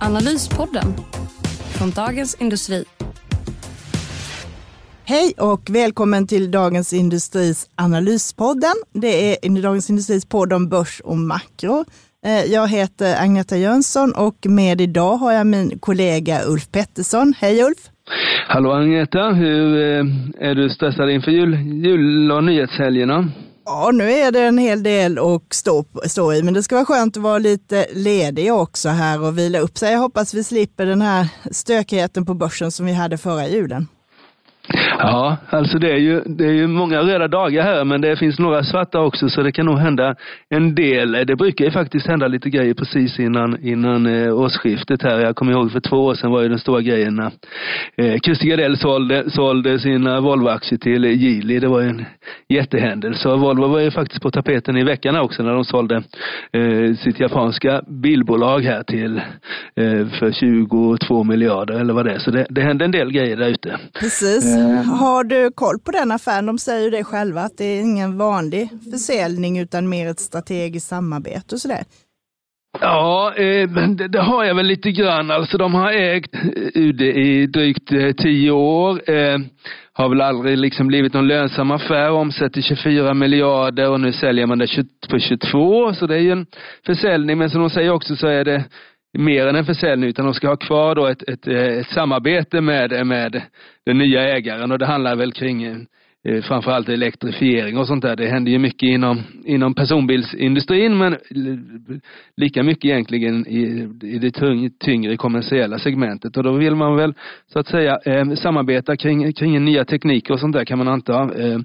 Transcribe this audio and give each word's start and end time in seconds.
Analyspodden 0.00 0.94
från 1.78 1.90
Dagens 1.90 2.36
Industri. 2.40 2.84
Hej 5.04 5.32
och 5.38 5.70
välkommen 5.70 6.26
till 6.26 6.50
Dagens 6.50 6.92
Industris 6.92 7.70
Analyspodden. 7.76 8.74
Det 8.92 9.46
är 9.46 9.62
Dagens 9.62 9.90
Industris 9.90 10.28
podd 10.28 10.52
om 10.52 10.68
börs 10.68 11.00
och 11.04 11.16
makro. 11.16 11.84
Eh, 12.26 12.52
jag 12.52 12.68
heter 12.68 13.22
Agneta 13.22 13.56
Jönsson 13.56 14.12
och 14.16 14.36
med 14.48 14.80
idag 14.80 15.16
har 15.16 15.32
jag 15.32 15.46
min 15.46 15.78
kollega 15.78 16.40
Ulf 16.46 16.70
Pettersson. 16.72 17.34
Hej 17.38 17.62
Ulf! 17.62 17.90
Hallå 18.48 18.72
Agneta, 18.72 19.32
hur 19.32 19.76
eh, 19.76 20.04
är 20.48 20.54
du 20.54 20.70
stressad 20.70 21.10
inför 21.10 21.30
jul, 21.30 21.54
jul 21.84 22.32
och 22.32 22.44
nyhetshelgerna? 22.44 23.32
Ja, 23.70 23.90
nu 23.94 24.12
är 24.12 24.32
det 24.32 24.40
en 24.40 24.58
hel 24.58 24.82
del 24.82 25.18
att 25.18 25.52
stå, 25.52 25.84
stå 26.06 26.32
i, 26.32 26.42
men 26.42 26.54
det 26.54 26.62
ska 26.62 26.74
vara 26.74 26.84
skönt 26.84 27.16
att 27.16 27.22
vara 27.22 27.38
lite 27.38 27.86
ledig 27.92 28.52
också 28.52 28.88
här 28.88 29.22
och 29.22 29.38
vila 29.38 29.58
upp 29.58 29.78
sig. 29.78 29.92
Jag 29.92 29.98
hoppas 29.98 30.34
vi 30.34 30.44
slipper 30.44 30.86
den 30.86 31.02
här 31.02 31.28
stökigheten 31.50 32.26
på 32.26 32.34
börsen 32.34 32.72
som 32.72 32.86
vi 32.86 32.92
hade 32.92 33.18
förra 33.18 33.48
julen. 33.48 33.88
Ja, 34.98 35.36
alltså 35.50 35.78
det 35.78 35.92
är, 35.92 35.96
ju, 35.98 36.20
det 36.26 36.44
är 36.44 36.52
ju 36.52 36.66
många 36.66 37.00
röda 37.00 37.28
dagar 37.28 37.62
här 37.62 37.84
men 37.84 38.00
det 38.00 38.16
finns 38.16 38.38
några 38.38 38.64
svarta 38.64 39.00
också 39.00 39.28
så 39.28 39.42
det 39.42 39.52
kan 39.52 39.66
nog 39.66 39.78
hända 39.78 40.14
en 40.50 40.74
del. 40.74 41.12
Det 41.12 41.36
brukar 41.36 41.64
ju 41.64 41.70
faktiskt 41.70 42.06
hända 42.06 42.28
lite 42.28 42.50
grejer 42.50 42.74
precis 42.74 43.18
innan, 43.18 43.64
innan 43.64 44.06
eh, 44.06 44.34
årsskiftet 44.38 45.02
här. 45.02 45.20
Jag 45.20 45.36
kommer 45.36 45.52
ihåg 45.52 45.72
för 45.72 45.80
två 45.80 45.96
år 45.96 46.14
sedan 46.14 46.30
var 46.30 46.42
ju 46.42 46.48
den 46.48 46.58
stora 46.58 46.80
grejen 46.80 47.16
när 47.16 47.30
eh, 47.96 48.20
Christer 48.20 48.46
Gardell 48.46 48.76
sålde, 48.76 49.30
sålde 49.30 49.78
sina 49.78 50.20
Volvo-aktier 50.20 50.78
till 50.78 51.04
Geely. 51.04 51.58
Det 51.58 51.68
var 51.68 51.80
ju 51.80 51.88
en 51.88 52.04
jättehändelse 52.48 53.28
och 53.28 53.40
Volvo 53.40 53.66
var 53.66 53.80
ju 53.80 53.90
faktiskt 53.90 54.22
på 54.22 54.30
tapeten 54.30 54.76
i 54.76 54.84
veckan 54.84 55.16
också 55.16 55.42
när 55.42 55.54
de 55.54 55.64
sålde 55.64 55.96
eh, 56.52 56.96
sitt 56.96 57.20
japanska 57.20 57.82
bilbolag 58.02 58.60
här 58.60 58.82
till 58.82 59.16
eh, 59.76 60.06
för 60.18 60.32
22 60.32 61.24
miljarder 61.24 61.74
eller 61.74 61.94
vad 61.94 62.06
det 62.06 62.12
är. 62.12 62.18
Så 62.18 62.30
det, 62.30 62.46
det 62.50 62.60
hände 62.60 62.84
en 62.84 62.90
del 62.90 63.12
grejer 63.12 63.36
där 63.36 63.48
ute. 63.48 63.76
Precis. 64.00 64.57
Har 64.84 65.24
du 65.24 65.50
koll 65.50 65.78
på 65.78 65.90
den 65.90 66.12
affären? 66.12 66.46
De 66.46 66.58
säger 66.58 66.84
ju 66.84 66.90
det 66.90 67.04
själva, 67.04 67.40
att 67.40 67.58
det 67.58 67.64
är 67.64 67.80
ingen 67.80 68.18
vanlig 68.18 68.68
försäljning 68.92 69.58
utan 69.58 69.88
mer 69.88 70.06
ett 70.10 70.20
strategiskt 70.20 70.88
samarbete 70.88 71.54
och 71.54 71.60
sådär. 71.60 71.84
Ja, 72.80 73.34
eh, 73.36 73.68
det, 73.68 74.08
det, 74.08 74.20
har 74.20 74.44
jag 74.44 74.54
väl 74.54 74.66
lite 74.66 74.90
grann. 74.90 75.30
Alltså 75.30 75.58
de 75.58 75.74
har 75.74 75.92
ägt 75.92 76.34
UD 76.74 77.00
i 77.00 77.46
drygt 77.46 77.92
eh, 77.92 78.12
tio 78.12 78.50
år. 78.50 79.10
Eh, 79.10 79.38
har 79.92 80.08
väl 80.08 80.20
aldrig 80.20 80.58
liksom 80.58 80.86
blivit 80.86 81.14
någon 81.14 81.28
lönsam 81.28 81.70
affär, 81.70 82.10
omsätter 82.10 82.62
24 82.62 83.14
miljarder 83.14 83.90
och 83.90 84.00
nu 84.00 84.12
säljer 84.12 84.46
man 84.46 84.58
det 84.58 84.84
på 85.10 85.18
22. 85.18 85.94
Så 85.94 86.06
det 86.06 86.14
är 86.14 86.20
ju 86.20 86.32
en 86.32 86.46
försäljning, 86.86 87.38
men 87.38 87.50
som 87.50 87.60
de 87.60 87.70
säger 87.70 87.90
också 87.90 88.16
så 88.16 88.26
är 88.26 88.44
det 88.44 88.64
mer 89.12 89.46
än 89.46 89.56
en 89.56 89.64
försäljning 89.64 90.08
utan 90.08 90.24
de 90.24 90.34
ska 90.34 90.48
ha 90.48 90.56
kvar 90.56 90.94
då 90.94 91.06
ett, 91.06 91.22
ett, 91.28 91.46
eh, 91.46 91.56
ett 91.56 91.90
samarbete 91.90 92.60
med, 92.60 93.06
med 93.06 93.42
den 93.86 93.98
nya 93.98 94.36
ägaren 94.36 94.72
och 94.72 94.78
det 94.78 94.86
handlar 94.86 95.16
väl 95.16 95.32
kring 95.32 95.64
eh, 95.64 96.42
framförallt 96.42 96.88
elektrifiering 96.88 97.78
och 97.78 97.86
sånt 97.86 98.02
där. 98.02 98.16
Det 98.16 98.26
händer 98.26 98.52
ju 98.52 98.58
mycket 98.58 98.88
inom, 98.88 99.22
inom 99.44 99.74
personbilsindustrin 99.74 100.98
men 100.98 101.16
lika 102.36 102.62
mycket 102.62 102.84
egentligen 102.84 103.46
i, 103.46 103.88
i 104.02 104.18
det 104.18 104.30
tyng, 104.30 104.70
tyngre 104.70 105.16
kommersiella 105.16 105.78
segmentet 105.78 106.36
och 106.36 106.42
då 106.42 106.52
vill 106.52 106.74
man 106.74 106.96
väl 106.96 107.14
så 107.46 107.58
att 107.58 107.68
säga 107.68 107.98
eh, 108.04 108.34
samarbeta 108.34 108.96
kring, 108.96 109.32
kring 109.32 109.64
nya 109.64 109.84
tekniker 109.84 110.34
och 110.34 110.40
sånt 110.40 110.56
där 110.56 110.64
kan 110.64 110.78
man 110.78 110.88
anta. 110.88 111.22
Eh, 111.22 111.58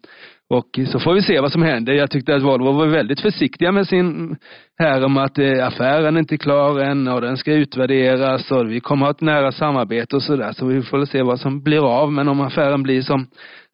och 0.50 0.80
så 0.88 1.00
får 1.00 1.14
vi 1.14 1.22
se 1.22 1.40
vad 1.40 1.52
som 1.52 1.64
händer. 1.64 1.94
Jag 1.94 2.12
tyckte 2.12 2.36
att 2.36 2.44
Volvo 2.44 2.72
var 2.72 2.88
väldigt 2.88 3.20
försiktiga 3.20 3.72
med 3.72 3.88
sin 3.88 4.36
här 4.80 5.04
om 5.06 5.18
att 5.18 5.38
eh, 5.38 5.68
affären 5.68 6.18
är 6.18 6.38
klar 6.38 6.80
än 6.80 7.08
och 7.08 7.22
den 7.22 7.38
ska 7.38 7.54
utvärderas 7.54 8.52
och 8.52 8.72
vi 8.72 8.80
kommer 8.80 9.06
att 9.06 9.08
ha 9.08 9.12
ett 9.12 9.22
nära 9.22 9.52
samarbete 9.52 10.16
och 10.16 10.24
sådär. 10.24 10.52
Så 10.52 10.66
vi 10.66 10.82
får 10.82 11.06
se 11.06 11.22
vad 11.22 11.40
som 11.40 11.64
blir 11.64 11.88
av. 11.88 12.12
Men 12.12 12.28
om 12.28 12.42
affären 12.42 12.84
blir 12.84 13.02
som, 13.02 13.28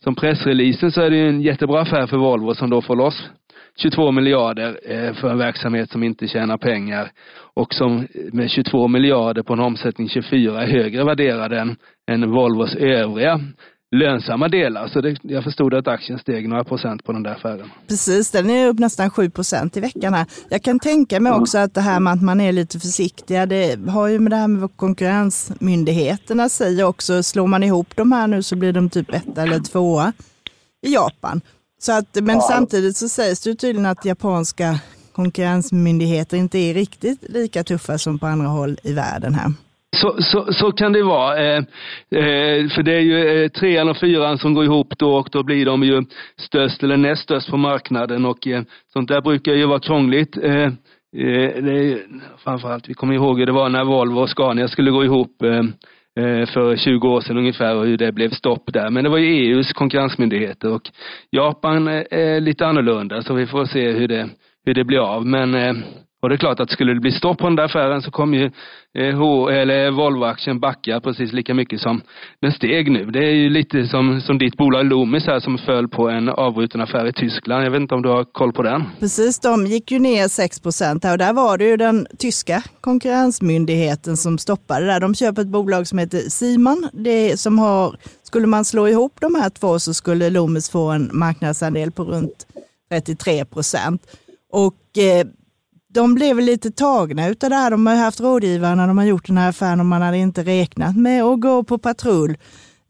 som 0.04 0.16
pressreleasen 0.16 0.92
så 0.92 1.02
är 1.02 1.10
det 1.10 1.18
ju 1.18 1.30
en 1.30 1.42
jättebra 1.42 1.82
affär 1.82 2.08
för 2.08 2.18
Volvo 2.18 2.54
som 2.54 2.70
då 2.70 2.82
får 2.82 2.96
loss 2.96 3.30
22 3.82 4.12
miljarder 4.12 4.80
eh, 4.86 5.14
för 5.14 5.30
en 5.30 5.38
verksamhet 5.38 5.92
som 5.92 6.04
inte 6.04 6.28
tjänar 6.28 6.58
pengar 6.58 7.12
och 7.54 7.74
som 7.74 8.08
med 8.34 8.50
22 8.50 8.88
miljarder 8.88 9.44
på 9.44 9.54
en 9.54 9.60
omsättning 9.60 10.10
24 10.10 10.64
är 10.64 10.68
högre 10.68 11.04
värderad 11.04 11.54
än, 11.54 11.76
än 12.12 12.32
Volvos 12.32 12.76
övriga 12.76 13.40
lönsamma 13.92 14.48
delar. 14.48 14.88
Så 14.88 15.02
det, 15.02 15.18
jag 15.22 15.44
förstod 15.44 15.74
att 15.74 15.88
aktien 15.88 16.20
steg 16.20 16.50
några 16.50 16.64
procent 16.64 17.04
på 17.04 17.12
den 17.12 17.24
där 17.24 17.32
affären. 17.32 17.70
Precis, 17.88 18.32
den 18.32 18.50
är 18.50 18.68
upp 18.68 18.80
nästan 18.80 19.10
7 19.10 19.30
procent 19.30 19.78
i 19.78 19.80
veckan 19.80 20.14
här. 20.14 20.26
Jag 20.50 20.64
kan 20.64 20.80
tänka 20.80 21.20
mig 21.20 21.34
också 21.34 21.58
att 21.58 21.74
det 21.74 21.82
här 21.82 22.00
med 22.00 22.14
att 22.14 22.22
man 22.22 22.42
är 22.42 22.52
lite 22.52 22.80
försiktiga, 22.80 23.46
det 23.46 23.90
har 23.90 24.08
ju 24.08 24.20
med 24.20 24.32
det 24.32 24.36
här 24.36 24.48
med 24.48 24.62
vad 24.62 24.78
konkurrensmyndigheterna 24.78 26.50
säger 26.50 26.84
också. 26.84 27.24
Slår 27.24 27.48
man 27.48 27.64
ihop 27.64 27.96
de 27.96 28.12
här 28.12 28.28
nu 28.28 28.44
så 28.44 28.56
blir 28.56 28.74
de 28.74 28.90
typ 28.90 29.14
ett 29.14 29.38
eller 29.38 29.60
tvåa 29.60 30.14
i 30.86 30.94
Japan. 30.94 31.42
Så 31.82 31.92
att, 31.92 32.16
men 32.16 32.36
ja. 32.36 32.42
samtidigt 32.42 32.98
så 32.98 33.10
sägs 33.10 33.42
det 33.42 33.56
tydligen 33.56 33.86
att 33.86 34.06
japanska 34.06 34.80
konkurrensmyndigheter 35.12 36.38
inte 36.38 36.58
är 36.58 36.74
riktigt 36.74 37.30
lika 37.30 37.64
tuffa 37.64 37.98
som 37.98 38.20
på 38.20 38.28
andra 38.28 38.48
håll 38.48 38.80
i 38.84 38.94
världen 38.94 39.34
här. 39.34 39.54
Så, 39.98 40.22
så, 40.22 40.54
så 40.54 40.72
kan 40.72 40.94
det 40.94 41.04
vara. 41.04 41.38
Eh, 41.38 41.58
eh, 42.12 42.68
för 42.70 42.84
det 42.84 42.94
är 42.94 43.00
ju 43.00 43.44
eh, 43.44 43.50
trean 43.50 43.90
och 43.90 43.98
fyran 43.98 44.38
som 44.38 44.54
går 44.54 44.64
ihop 44.64 44.94
då 44.98 45.16
och 45.16 45.30
då 45.32 45.44
blir 45.44 45.66
de 45.66 45.84
ju 45.84 46.04
störst 46.38 46.84
eller 46.84 46.98
näst 46.98 47.24
störst 47.24 47.50
på 47.50 47.58
marknaden 47.58 48.26
och 48.26 48.48
eh, 48.48 48.64
sånt 48.94 49.08
där 49.08 49.22
brukar 49.22 49.54
ju 49.54 49.66
vara 49.66 49.80
krångligt. 49.80 50.38
Eh, 50.38 50.64
eh 50.64 50.72
det 51.64 51.72
är, 51.72 52.00
framförallt, 52.38 52.90
vi 52.90 52.94
kommer 52.94 53.14
ihåg 53.14 53.40
hur 53.40 53.46
det 53.46 53.52
var 53.52 53.70
när 53.70 53.84
Volvo 53.84 54.20
och 54.20 54.30
Scania 54.30 54.68
skulle 54.68 54.92
gå 54.92 55.04
ihop 55.04 55.42
eh, 55.44 55.60
eh, 56.26 56.46
för 56.46 56.78
20 56.78 57.10
år 57.10 57.22
sedan 57.22 57.38
ungefär 57.38 57.76
och 57.76 57.86
hur 57.86 57.98
det 57.98 58.12
blev 58.12 58.30
stopp 58.30 58.74
där. 58.74 58.90
Men 58.90 59.04
det 59.04 59.10
var 59.10 59.18
ju 59.18 59.28
EUs 59.28 59.74
konkurrensmyndigheter 59.74 60.72
och 60.72 60.90
Japan 61.32 61.88
är 61.88 62.40
lite 62.40 62.68
annorlunda 62.68 63.22
så 63.22 63.34
vi 63.34 63.48
får 63.48 63.66
se 63.66 63.92
hur 63.92 64.08
det, 64.08 64.30
hur 64.66 64.74
det 64.74 64.84
blir 64.84 65.00
av. 65.00 65.26
Men 65.26 65.84
och 66.22 66.30
det 66.30 66.36
är 66.36 66.38
klart 66.38 66.60
att 66.60 66.72
skulle 66.72 66.94
det 66.94 67.00
bli 67.00 67.12
stopp 67.12 67.38
på 67.38 67.46
den 67.46 67.56
där 67.56 67.64
affären 67.64 68.02
så 68.02 68.12
kommer 68.12 68.38
ju 68.38 68.52
eh, 68.98 69.18
H, 69.18 69.50
eller 69.50 69.92
Volvo-aktien 69.92 70.60
backa 70.60 71.00
precis 71.00 71.34
lika 71.34 71.54
mycket 71.54 71.80
som 71.80 72.02
den 72.42 72.52
steg 72.52 72.92
nu. 72.92 73.06
Det 73.06 73.20
är 73.20 73.34
ju 73.34 73.50
lite 73.50 73.88
som, 73.88 74.22
som 74.22 74.38
ditt 74.38 74.58
bolag 74.58 74.86
Loomis 74.86 75.26
här 75.26 75.40
som 75.40 75.58
föll 75.58 75.88
på 75.88 76.10
en 76.10 76.30
avbruten 76.30 76.82
affär 76.82 77.06
i 77.06 77.14
Tyskland. 77.14 77.66
Jag 77.66 77.72
vet 77.72 77.82
inte 77.82 77.96
om 77.96 78.02
du 78.02 78.10
har 78.10 78.24
koll 78.24 78.54
på 78.54 78.64
den? 78.64 78.84
Precis, 79.00 79.40
de 79.40 79.66
gick 79.66 79.92
ju 79.92 80.00
ner 80.00 80.28
6 80.28 80.60
procent 80.60 81.06
och 81.06 81.18
där 81.18 81.34
var 81.34 81.58
det 81.58 81.66
ju 81.66 81.78
den 81.78 82.08
tyska 82.18 82.64
konkurrensmyndigheten 82.82 84.18
som 84.18 84.38
stoppade 84.38 84.86
där. 84.86 85.00
De 85.00 85.16
köper 85.16 85.42
ett 85.42 85.48
bolag 85.48 85.88
som 85.88 85.98
heter 85.98 86.18
Siman. 86.18 86.90
Det 86.94 87.40
som 87.40 87.60
har, 87.60 87.96
skulle 88.24 88.48
man 88.48 88.66
slå 88.66 88.88
ihop 88.88 89.14
de 89.22 89.36
här 89.36 89.50
två 89.50 89.80
så 89.80 89.94
skulle 89.94 90.30
Loomis 90.30 90.70
få 90.70 90.90
en 90.90 91.10
marknadsandel 91.14 91.92
på 91.92 92.04
runt 92.04 92.48
33 92.90 93.46
procent. 93.46 94.02
Och 94.52 94.98
eh, 94.98 95.26
de 95.94 96.16
blev 96.16 96.40
lite 96.40 96.72
tagna 96.72 97.28
utav 97.28 97.50
det 97.50 97.56
här. 97.56 97.72
De 97.72 97.86
har 97.86 97.96
haft 97.96 98.20
rådgivare 98.20 98.76
när 98.76 98.88
de 98.88 98.98
har 98.98 99.06
gjort 99.06 99.28
den 99.28 99.38
här 99.38 99.50
affären 99.50 99.80
och 99.80 99.86
man 99.86 100.02
hade 100.02 100.18
inte 100.18 100.44
räknat 100.44 100.96
med 100.98 101.24
att 101.24 101.42
gå 101.42 101.64
på 101.64 101.78
patrull 101.78 102.38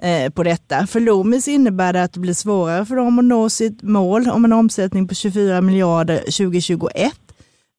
eh, 0.02 0.30
på 0.30 0.44
detta. 0.44 0.88
För 0.88 1.00
Loomis 1.00 1.48
innebär 1.48 1.94
det 1.94 2.04
att 2.04 2.14
det 2.14 2.20
blir 2.20 2.34
svårare 2.34 2.86
för 2.86 2.96
dem 2.96 3.20
att 3.20 3.26
nå 3.26 3.50
sitt 3.50 3.82
mål 3.82 4.30
om 4.30 4.46
en 4.46 4.54
omsättning 4.54 5.08
på 5.08 5.16
24 5.16 5.62
miljarder 5.62 6.18
2021. 6.18 7.14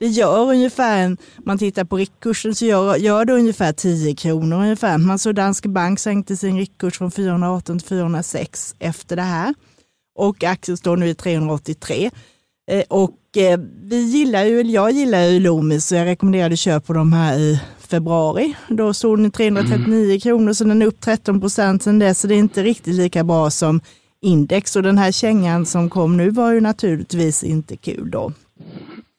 Det 0.00 0.06
gör 0.06 0.50
ungefär, 0.50 1.16
man 1.38 1.58
tittar 1.58 1.84
på 1.84 1.96
riktkursen 1.96 2.54
så 2.54 2.64
gör, 2.64 2.96
gör 2.96 3.24
det 3.24 3.32
ungefär 3.32 3.72
10 3.72 4.14
kronor 4.14 4.56
ungefär. 4.56 4.98
Man 4.98 5.18
såg 5.18 5.34
Danske 5.34 5.68
Bank 5.68 5.98
sänkte 5.98 6.36
sin 6.36 6.58
riktkurs 6.58 6.98
från 6.98 7.10
418 7.10 7.78
till 7.78 7.88
406 7.88 8.74
efter 8.78 9.16
det 9.16 9.22
här. 9.22 9.54
Och 10.18 10.44
aktien 10.44 10.76
står 10.76 10.96
nu 10.96 11.08
i 11.08 11.14
383. 11.14 12.10
Eh, 12.70 12.84
och 12.88 13.10
vi 13.82 14.00
gillar 14.00 14.44
ju, 14.44 14.62
jag 14.62 14.90
gillar 14.90 15.22
ju 15.22 15.40
Loomis 15.40 15.86
så 15.86 15.94
jag 15.94 16.06
rekommenderade 16.06 16.56
köp 16.56 16.86
på 16.86 16.92
de 16.92 17.12
här 17.12 17.38
i 17.38 17.60
februari. 17.78 18.54
Då 18.68 18.94
stod 18.94 19.18
den 19.18 19.26
i 19.26 19.30
339 19.30 20.04
mm. 20.04 20.20
kronor 20.20 20.52
så 20.52 20.64
den 20.64 20.82
är 20.82 20.86
upp 20.86 21.00
13 21.00 21.40
procent 21.40 21.82
sedan 21.82 21.98
dess. 21.98 22.20
Så 22.20 22.26
det 22.26 22.34
är 22.34 22.38
inte 22.38 22.62
riktigt 22.62 22.94
lika 22.94 23.24
bra 23.24 23.50
som 23.50 23.80
index. 24.22 24.76
Och 24.76 24.82
den 24.82 24.98
här 24.98 25.12
kängan 25.12 25.66
som 25.66 25.90
kom 25.90 26.16
nu 26.16 26.30
var 26.30 26.52
ju 26.52 26.60
naturligtvis 26.60 27.44
inte 27.44 27.76
kul 27.76 28.10
då. 28.10 28.32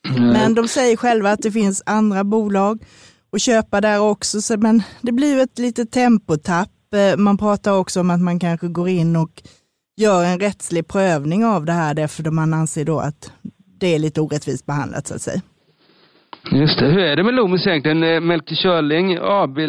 Mm. 0.09 0.29
Men 0.29 0.53
de 0.55 0.67
säger 0.67 0.97
själva 0.97 1.31
att 1.31 1.41
det 1.41 1.51
finns 1.51 1.83
andra 1.85 2.23
bolag 2.23 2.83
att 3.31 3.41
köpa 3.41 3.81
där 3.81 3.99
också. 3.99 4.41
Så, 4.41 4.57
men 4.57 4.83
det 5.01 5.11
blir 5.11 5.39
ett 5.39 5.59
litet 5.59 5.91
tempotapp. 5.91 6.69
Eh, 6.95 7.17
man 7.17 7.37
pratar 7.37 7.71
också 7.71 7.99
om 7.99 8.09
att 8.09 8.21
man 8.21 8.39
kanske 8.39 8.67
går 8.67 8.89
in 8.89 9.15
och 9.15 9.43
gör 9.97 10.23
en 10.23 10.39
rättslig 10.39 10.87
prövning 10.87 11.45
av 11.45 11.65
det 11.65 11.73
här 11.73 11.93
därför 11.93 12.31
man 12.31 12.53
anser 12.53 12.85
då 12.85 12.99
att 12.99 13.31
det 13.81 13.95
är 13.95 13.99
lite 13.99 14.21
orättvist 14.21 14.65
behandlat 14.65 15.07
så 15.07 15.15
att 15.15 15.21
säga. 15.21 15.41
Just 16.51 16.79
det. 16.79 16.85
Hur 16.85 16.99
är 16.99 17.15
det 17.15 17.23
med 17.23 17.33
Loomis 17.33 17.67
egentligen? 17.67 18.03
Eh, 18.03 18.19
Melker 18.19 18.55
Körling 18.55 19.17
AB 19.21 19.57
eh, 19.57 19.67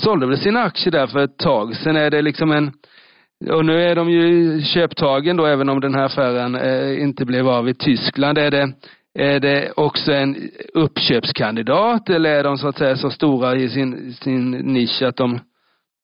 sålde 0.00 0.26
väl 0.26 0.38
sina 0.38 0.62
aktier 0.62 0.92
där 0.92 1.06
för 1.06 1.18
ett 1.18 1.38
tag. 1.38 1.76
Sen 1.76 1.96
är 1.96 2.10
det 2.10 2.22
liksom 2.22 2.50
en 2.50 2.72
och 3.50 3.64
nu 3.64 3.82
är 3.82 3.94
de 3.94 4.10
ju 4.10 4.60
köptagen 4.62 5.36
då, 5.36 5.46
även 5.46 5.68
om 5.68 5.80
den 5.80 5.94
här 5.94 6.04
affären 6.04 6.54
eh, 6.54 7.02
inte 7.02 7.24
blev 7.24 7.48
av 7.48 7.68
i 7.68 7.74
Tyskland. 7.74 8.38
Är 8.38 8.50
det, 8.50 8.72
är 9.18 9.40
det 9.40 9.72
också 9.76 10.12
en 10.12 10.50
uppköpskandidat 10.74 12.10
eller 12.10 12.30
är 12.30 12.44
de 12.44 12.58
så 12.58 12.68
att 12.68 12.78
säga 12.78 12.96
så 12.96 13.10
stora 13.10 13.56
i 13.56 13.68
sin, 13.68 14.14
sin 14.14 14.50
nisch 14.50 15.02
att 15.02 15.16
de 15.16 15.40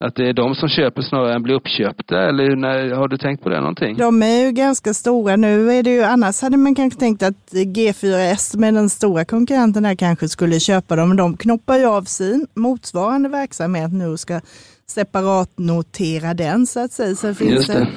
att 0.04 0.14
det 0.14 0.28
är 0.28 0.32
de 0.32 0.54
som 0.54 0.68
köper 0.68 1.02
snarare 1.02 1.34
än 1.34 1.42
blir 1.42 1.54
uppköpta 1.54 2.28
eller 2.28 2.56
när, 2.56 2.94
har 2.94 3.08
du 3.08 3.18
tänkt 3.18 3.42
på 3.42 3.48
det 3.48 3.60
någonting? 3.60 3.96
De 3.96 4.22
är 4.22 4.44
ju 4.46 4.52
ganska 4.52 4.94
stora 4.94 5.36
nu. 5.36 5.72
Är 5.72 5.82
det 5.82 5.90
ju, 5.90 6.02
annars 6.02 6.42
hade 6.42 6.56
man 6.56 6.74
kanske 6.74 7.00
tänkt 7.00 7.22
att 7.22 7.52
G4S 7.52 8.58
med 8.58 8.74
den 8.74 8.90
stora 8.90 9.24
konkurrenten 9.24 9.82
där 9.82 9.94
kanske 9.94 10.28
skulle 10.28 10.60
köpa 10.60 10.96
dem. 10.96 11.16
De 11.16 11.36
knoppar 11.36 11.78
ju 11.78 11.86
av 11.86 12.02
sin 12.02 12.46
motsvarande 12.54 13.28
verksamhet 13.28 13.92
nu 13.92 14.06
och 14.06 14.20
ska 14.20 14.40
separatnotera 14.86 16.34
den 16.34 16.66
så 16.66 16.80
att 16.80 16.92
säga. 16.92 17.14
Så 17.14 17.34
finns 17.34 17.66
det. 17.66 17.88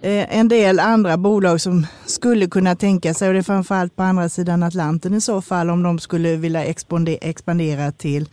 det 0.00 0.20
eh, 0.20 0.38
en 0.38 0.48
del 0.48 0.80
andra 0.80 1.16
bolag 1.16 1.60
som 1.60 1.86
skulle 2.06 2.46
kunna 2.46 2.76
tänka 2.76 3.14
sig, 3.14 3.28
och 3.28 3.34
det 3.34 3.40
är 3.40 3.42
framförallt 3.42 3.96
på 3.96 4.02
andra 4.02 4.28
sidan 4.28 4.62
Atlanten 4.62 5.14
i 5.14 5.20
så 5.20 5.42
fall, 5.42 5.70
om 5.70 5.82
de 5.82 5.98
skulle 5.98 6.36
vilja 6.36 6.64
expandera 7.20 7.92
till 7.92 8.28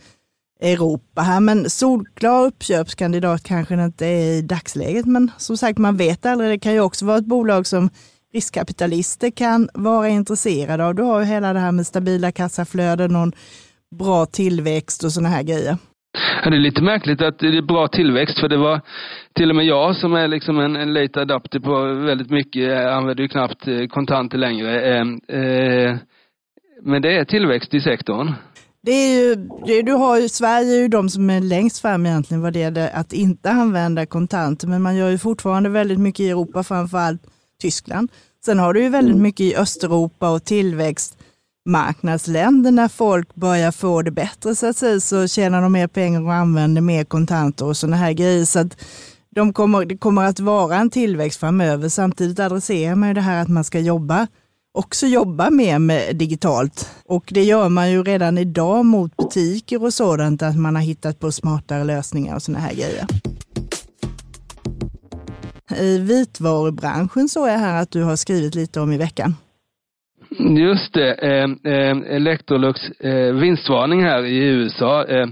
Europa 0.60 1.22
här. 1.22 1.40
Men 1.40 1.70
solklar 1.70 2.46
uppköpskandidat 2.46 3.42
kanske 3.42 3.76
det 3.76 3.84
inte 3.84 4.06
är 4.06 4.38
i 4.38 4.42
dagsläget. 4.42 5.06
Men 5.06 5.30
som 5.36 5.56
sagt, 5.56 5.78
man 5.78 5.96
vet 5.96 6.26
aldrig. 6.26 6.50
Det 6.50 6.58
kan 6.58 6.72
ju 6.72 6.80
också 6.80 7.06
vara 7.06 7.18
ett 7.18 7.26
bolag 7.26 7.66
som 7.66 7.90
riskkapitalister 8.32 9.30
kan 9.30 9.68
vara 9.74 10.08
intresserade 10.08 10.86
av. 10.86 10.94
Du 10.94 11.02
har 11.02 11.20
ju 11.20 11.26
hela 11.26 11.52
det 11.52 11.60
här 11.60 11.72
med 11.72 11.86
stabila 11.86 12.32
kassaflöden 12.32 13.16
och 13.16 13.32
bra 13.98 14.26
tillväxt 14.26 15.04
och 15.04 15.12
sådana 15.12 15.28
här 15.28 15.42
grejer. 15.42 15.76
Ja, 16.44 16.50
det 16.50 16.56
är 16.56 16.60
lite 16.60 16.82
märkligt 16.82 17.22
att 17.22 17.38
det 17.38 17.46
är 17.46 17.62
bra 17.62 17.88
tillväxt 17.88 18.40
för 18.40 18.48
det 18.48 18.56
var 18.56 18.80
till 19.34 19.50
och 19.50 19.56
med 19.56 19.66
jag 19.66 19.96
som 19.96 20.14
är 20.14 20.28
liksom 20.28 20.58
en, 20.58 20.76
en 20.76 20.92
late 20.92 21.20
adapter 21.20 21.60
på 21.60 21.84
väldigt 21.84 22.30
mycket, 22.30 22.78
använder 22.78 23.22
ju 23.22 23.28
knappt 23.28 23.68
eh, 23.68 23.86
kontanter 23.86 24.38
längre. 24.38 24.80
Eh, 24.80 25.00
eh, 25.40 25.96
men 26.82 27.02
det 27.02 27.18
är 27.18 27.24
tillväxt 27.24 27.74
i 27.74 27.80
sektorn. 27.80 28.34
Det 28.88 28.94
är 28.94 29.20
ju, 29.20 29.48
det, 29.66 29.82
du 29.82 29.92
har 29.92 30.18
ju, 30.18 30.28
Sverige 30.28 30.76
är 30.76 30.80
ju 30.80 30.88
de 30.88 31.10
som 31.10 31.30
är 31.30 31.40
längst 31.40 31.78
fram 31.78 32.06
egentligen 32.06 32.42
vad 32.42 32.52
det 32.52 32.58
gäller 32.58 32.90
att 32.94 33.12
inte 33.12 33.50
använda 33.50 34.06
kontanter, 34.06 34.68
men 34.68 34.82
man 34.82 34.96
gör 34.96 35.10
ju 35.10 35.18
fortfarande 35.18 35.68
väldigt 35.68 35.98
mycket 35.98 36.20
i 36.20 36.28
Europa, 36.28 36.62
framförallt 36.62 37.22
Tyskland. 37.60 38.12
Sen 38.44 38.58
har 38.58 38.74
du 38.74 38.82
ju 38.82 38.88
väldigt 38.88 39.14
mm. 39.14 39.22
mycket 39.22 39.40
i 39.40 39.56
Östeuropa 39.56 40.30
och 40.30 40.44
tillväxtmarknadsländer 40.44 42.70
när 42.70 42.88
folk 42.88 43.34
börjar 43.34 43.70
få 43.70 44.02
det 44.02 44.10
bättre 44.10 44.54
så 44.54 44.66
att 44.66 44.76
säga, 44.76 45.00
så 45.00 45.28
tjänar 45.28 45.62
de 45.62 45.72
mer 45.72 45.86
pengar 45.86 46.22
och 46.22 46.34
använder 46.34 46.80
mer 46.80 47.04
kontanter 47.04 47.66
och 47.66 47.76
sådana 47.76 47.96
här 47.96 48.12
grejer. 48.12 48.44
Så 48.44 48.58
att 48.58 48.76
de 49.34 49.52
kommer, 49.52 49.84
det 49.84 49.96
kommer 49.96 50.24
att 50.24 50.40
vara 50.40 50.76
en 50.76 50.90
tillväxt 50.90 51.40
framöver. 51.40 51.88
Samtidigt 51.88 52.40
adresserar 52.40 52.94
man 52.94 53.08
ju 53.08 53.14
det 53.14 53.20
här 53.20 53.42
att 53.42 53.48
man 53.48 53.64
ska 53.64 53.80
jobba 53.80 54.26
också 54.72 55.06
jobba 55.06 55.50
mer 55.50 55.78
med 55.78 56.16
digitalt. 56.16 56.90
Och 57.04 57.24
det 57.34 57.42
gör 57.42 57.68
man 57.68 57.90
ju 57.90 58.02
redan 58.02 58.38
idag 58.38 58.84
mot 58.84 59.16
butiker 59.16 59.82
och 59.82 59.94
sådant, 59.94 60.42
att 60.42 60.56
man 60.56 60.76
har 60.76 60.82
hittat 60.82 61.20
på 61.20 61.32
smartare 61.32 61.84
lösningar 61.84 62.34
och 62.34 62.42
sådana 62.42 62.64
här 62.64 62.74
grejer. 62.74 63.04
I 65.80 65.98
vitvarubranschen 65.98 67.28
så 67.28 67.46
är 67.46 67.56
här 67.56 67.82
att 67.82 67.90
du 67.90 68.02
har 68.02 68.16
skrivit 68.16 68.54
lite 68.54 68.80
om 68.80 68.92
i 68.92 68.98
veckan. 68.98 69.34
Just 70.38 70.94
det, 70.94 71.14
eh, 71.14 71.72
eh, 71.72 71.96
Electrolux 72.16 72.80
eh, 73.00 73.34
vinstvarning 73.34 74.02
här 74.02 74.24
i 74.24 74.36
USA. 74.36 75.04
Eh, 75.04 75.26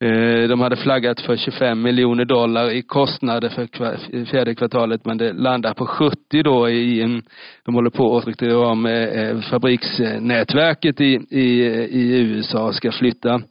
Eh, 0.00 0.48
de 0.48 0.60
hade 0.60 0.76
flaggat 0.76 1.20
för 1.20 1.36
25 1.36 1.82
miljoner 1.82 2.24
dollar 2.24 2.70
i 2.70 2.82
kostnader 2.82 3.48
för 3.48 4.24
fjärde 4.24 4.54
kvartalet 4.54 5.04
men 5.04 5.18
det 5.18 5.32
landar 5.32 5.74
på 5.74 5.86
70 5.86 6.42
då 6.42 6.68
i 6.68 7.02
en, 7.02 7.22
de 7.64 7.74
håller 7.74 7.90
på 7.90 8.16
att 8.16 8.22
strukturera 8.22 8.68
om 8.68 8.86
eh, 8.86 8.92
eh, 8.92 9.40
fabriksnätverket 9.40 11.00
i, 11.00 11.20
i, 11.30 11.44
i 11.90 12.20
USA 12.20 12.66
och 12.66 12.74
ska 12.74 12.92
flytta 12.92 13.42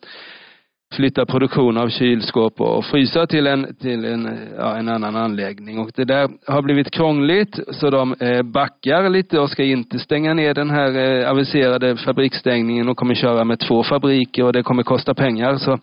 flytta 0.95 1.25
produktion 1.25 1.77
av 1.77 1.89
kylskåp 1.89 2.61
och 2.61 2.85
frysa 2.85 3.27
till 3.27 3.47
en, 3.47 3.75
till 3.75 4.05
en, 4.05 4.39
ja, 4.57 4.75
en 4.75 4.89
annan 4.89 5.15
anläggning. 5.15 5.79
Och 5.79 5.91
det 5.95 6.05
där 6.05 6.29
har 6.47 6.61
blivit 6.61 6.91
krångligt 6.91 7.59
så 7.71 7.89
de 7.89 8.15
eh, 8.19 8.41
backar 8.41 9.09
lite 9.09 9.39
och 9.39 9.49
ska 9.49 9.63
inte 9.63 9.99
stänga 9.99 10.33
ner 10.33 10.53
den 10.53 10.69
här 10.69 10.97
eh, 10.97 11.29
aviserade 11.29 11.97
fabriksstängningen 11.97 12.89
och 12.89 12.97
kommer 12.97 13.15
köra 13.15 13.43
med 13.43 13.59
två 13.59 13.83
fabriker 13.83 14.43
och 14.43 14.53
det 14.53 14.63
kommer 14.63 14.83
kosta 14.83 15.13
pengar. 15.13 15.57
Så 15.57 15.77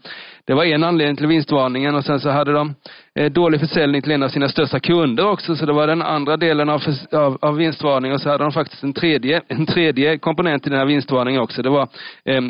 det 0.44 0.54
var 0.54 0.64
en 0.64 0.84
anledning 0.84 1.16
till 1.16 1.26
vinstvarningen 1.26 1.94
och 1.94 2.04
sen 2.04 2.20
så 2.20 2.30
hade 2.30 2.52
de 2.52 2.74
eh, 3.14 3.32
dålig 3.32 3.60
försäljning 3.60 4.02
till 4.02 4.12
en 4.12 4.22
av 4.22 4.28
sina 4.28 4.48
största 4.48 4.80
kunder 4.80 5.26
också 5.26 5.56
så 5.56 5.66
det 5.66 5.72
var 5.72 5.86
den 5.86 6.02
andra 6.02 6.36
delen 6.36 6.68
av, 6.68 6.82
av, 7.12 7.38
av 7.40 7.56
vinstvarningen 7.56 8.14
och 8.14 8.20
så 8.20 8.28
hade 8.28 8.44
de 8.44 8.52
faktiskt 8.52 8.82
en 8.82 8.92
tredje, 8.92 9.42
en 9.48 9.66
tredje 9.66 10.18
komponent 10.18 10.66
i 10.66 10.70
den 10.70 10.78
här 10.78 10.86
vinstvarningen 10.86 11.40
också. 11.40 11.62
Det 11.62 11.70
var 11.70 11.88
eh, 12.24 12.40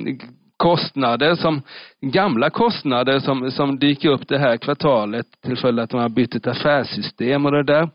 kostnader 0.56 1.34
som, 1.34 1.62
gamla 2.00 2.50
kostnader 2.50 3.18
som, 3.18 3.50
som 3.50 3.78
dyker 3.78 4.08
upp 4.08 4.28
det 4.28 4.38
här 4.38 4.56
kvartalet 4.56 5.26
till 5.44 5.56
följd 5.56 5.78
av 5.78 5.84
att 5.84 5.90
de 5.90 6.00
har 6.00 6.08
bytt 6.08 6.34
ett 6.34 6.46
affärssystem 6.46 7.46
och 7.46 7.52
det 7.52 7.62
där 7.62 7.88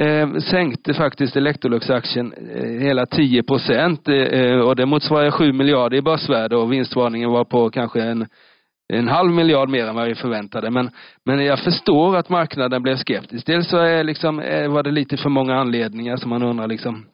eh, 0.00 0.38
sänkte 0.38 0.94
faktiskt 0.94 1.36
Electrolux-aktien 1.36 2.32
eh, 2.54 2.86
hela 2.86 3.06
10 3.06 3.42
procent 3.42 4.08
eh, 4.08 4.58
och 4.58 4.76
det 4.76 4.86
motsvarar 4.86 5.30
7 5.30 5.52
miljarder 5.52 5.96
i 5.96 6.02
börsvärde 6.02 6.56
och 6.56 6.72
vinstvarningen 6.72 7.30
var 7.30 7.44
på 7.44 7.70
kanske 7.70 8.02
en 8.02 8.26
en 8.88 9.08
halv 9.08 9.30
miljard 9.32 9.68
mer 9.68 9.86
än 9.86 9.94
vad 9.94 10.08
vi 10.08 10.14
förväntade. 10.14 10.70
Men, 10.70 10.90
men 11.24 11.44
jag 11.44 11.58
förstår 11.58 12.16
att 12.16 12.28
marknaden 12.28 12.82
blev 12.82 12.96
skeptisk. 12.96 13.46
Dels 13.46 13.68
så 13.68 13.76
är 13.76 14.04
liksom, 14.04 14.40
eh, 14.40 14.68
var 14.68 14.82
det 14.82 14.90
lite 14.90 15.16
för 15.16 15.28
många 15.28 15.54
anledningar 15.54 16.16
som 16.16 16.30
man 16.30 16.42
undrar 16.42 16.66
liksom, 16.66 17.06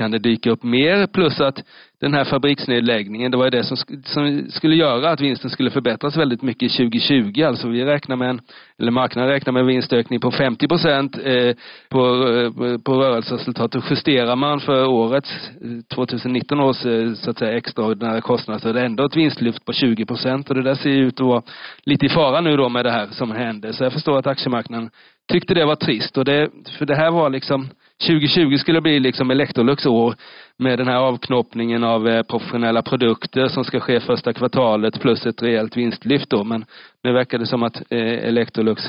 kan 0.00 0.10
det 0.10 0.18
dyka 0.18 0.50
upp 0.50 0.62
mer? 0.62 1.06
Plus 1.06 1.40
att 1.40 1.64
den 2.00 2.14
här 2.14 2.24
fabriksnedläggningen, 2.24 3.30
det 3.30 3.36
var 3.36 3.44
ju 3.44 3.50
det 3.50 3.64
som, 3.64 3.76
som 4.04 4.46
skulle 4.50 4.74
göra 4.74 5.10
att 5.10 5.20
vinsten 5.20 5.50
skulle 5.50 5.70
förbättras 5.70 6.16
väldigt 6.16 6.42
mycket 6.42 6.72
2020. 6.72 7.42
Alltså 7.42 7.68
vi 7.68 7.84
räknar 7.84 8.16
med 8.16 8.30
en, 8.30 8.40
eller 8.78 8.90
marknaden 8.90 9.30
räknar 9.30 9.52
med 9.52 9.60
en 9.60 9.66
vinstökning 9.66 10.20
på 10.20 10.30
50 10.30 10.68
procent 10.68 11.18
eh, 11.24 11.54
på, 11.88 12.00
eh, 12.28 12.78
på 12.84 12.94
rörelseresultatet. 12.94 13.84
Justerar 13.90 14.36
man 14.36 14.60
för 14.60 14.86
årets, 14.86 15.50
eh, 15.64 15.94
2019 15.94 16.60
års 16.60 16.86
eh, 16.86 17.12
så 17.12 17.30
att 17.30 17.38
säga 17.38 17.56
extraordinära 17.56 18.20
kostnader 18.20 18.60
så 18.60 18.68
är 18.68 18.74
det 18.74 18.86
ändå 18.86 19.04
ett 19.04 19.16
vinstlyft 19.16 19.64
på 19.64 19.72
20 19.72 20.06
procent 20.06 20.48
och 20.48 20.54
det 20.54 20.62
där 20.62 20.74
ser 20.74 20.90
ut 20.90 21.20
att 21.20 21.26
vara 21.26 21.42
lite 21.84 22.06
i 22.06 22.08
fara 22.08 22.40
nu 22.40 22.56
då 22.56 22.68
med 22.68 22.84
det 22.84 22.92
här 22.92 23.06
som 23.10 23.30
hände. 23.30 23.72
Så 23.72 23.84
jag 23.84 23.92
förstår 23.92 24.18
att 24.18 24.26
aktiemarknaden 24.26 24.90
tyckte 25.32 25.54
det 25.54 25.64
var 25.64 25.76
trist 25.76 26.18
och 26.18 26.24
det, 26.24 26.50
för 26.78 26.86
det 26.86 26.96
här 26.96 27.10
var 27.10 27.30
liksom 27.30 27.68
2020 28.00 28.56
skulle 28.58 28.80
bli 28.80 29.00
liksom 29.00 29.30
Electrolux 29.30 29.86
år 29.86 30.14
med 30.58 30.78
den 30.78 30.88
här 30.88 30.96
avknoppningen 30.96 31.84
av 31.84 32.08
eh, 32.08 32.22
professionella 32.22 32.82
produkter 32.82 33.48
som 33.48 33.64
ska 33.64 33.80
ske 33.80 34.00
första 34.00 34.32
kvartalet 34.32 35.00
plus 35.00 35.26
ett 35.26 35.42
rejält 35.42 35.76
vinstlyft 35.76 36.30
då. 36.30 36.44
Men 36.44 36.64
nu 37.02 37.12
verkar 37.12 37.38
det 37.38 37.46
som 37.46 37.62
att 37.62 37.76
eh, 37.76 38.28
Electrolux 38.28 38.82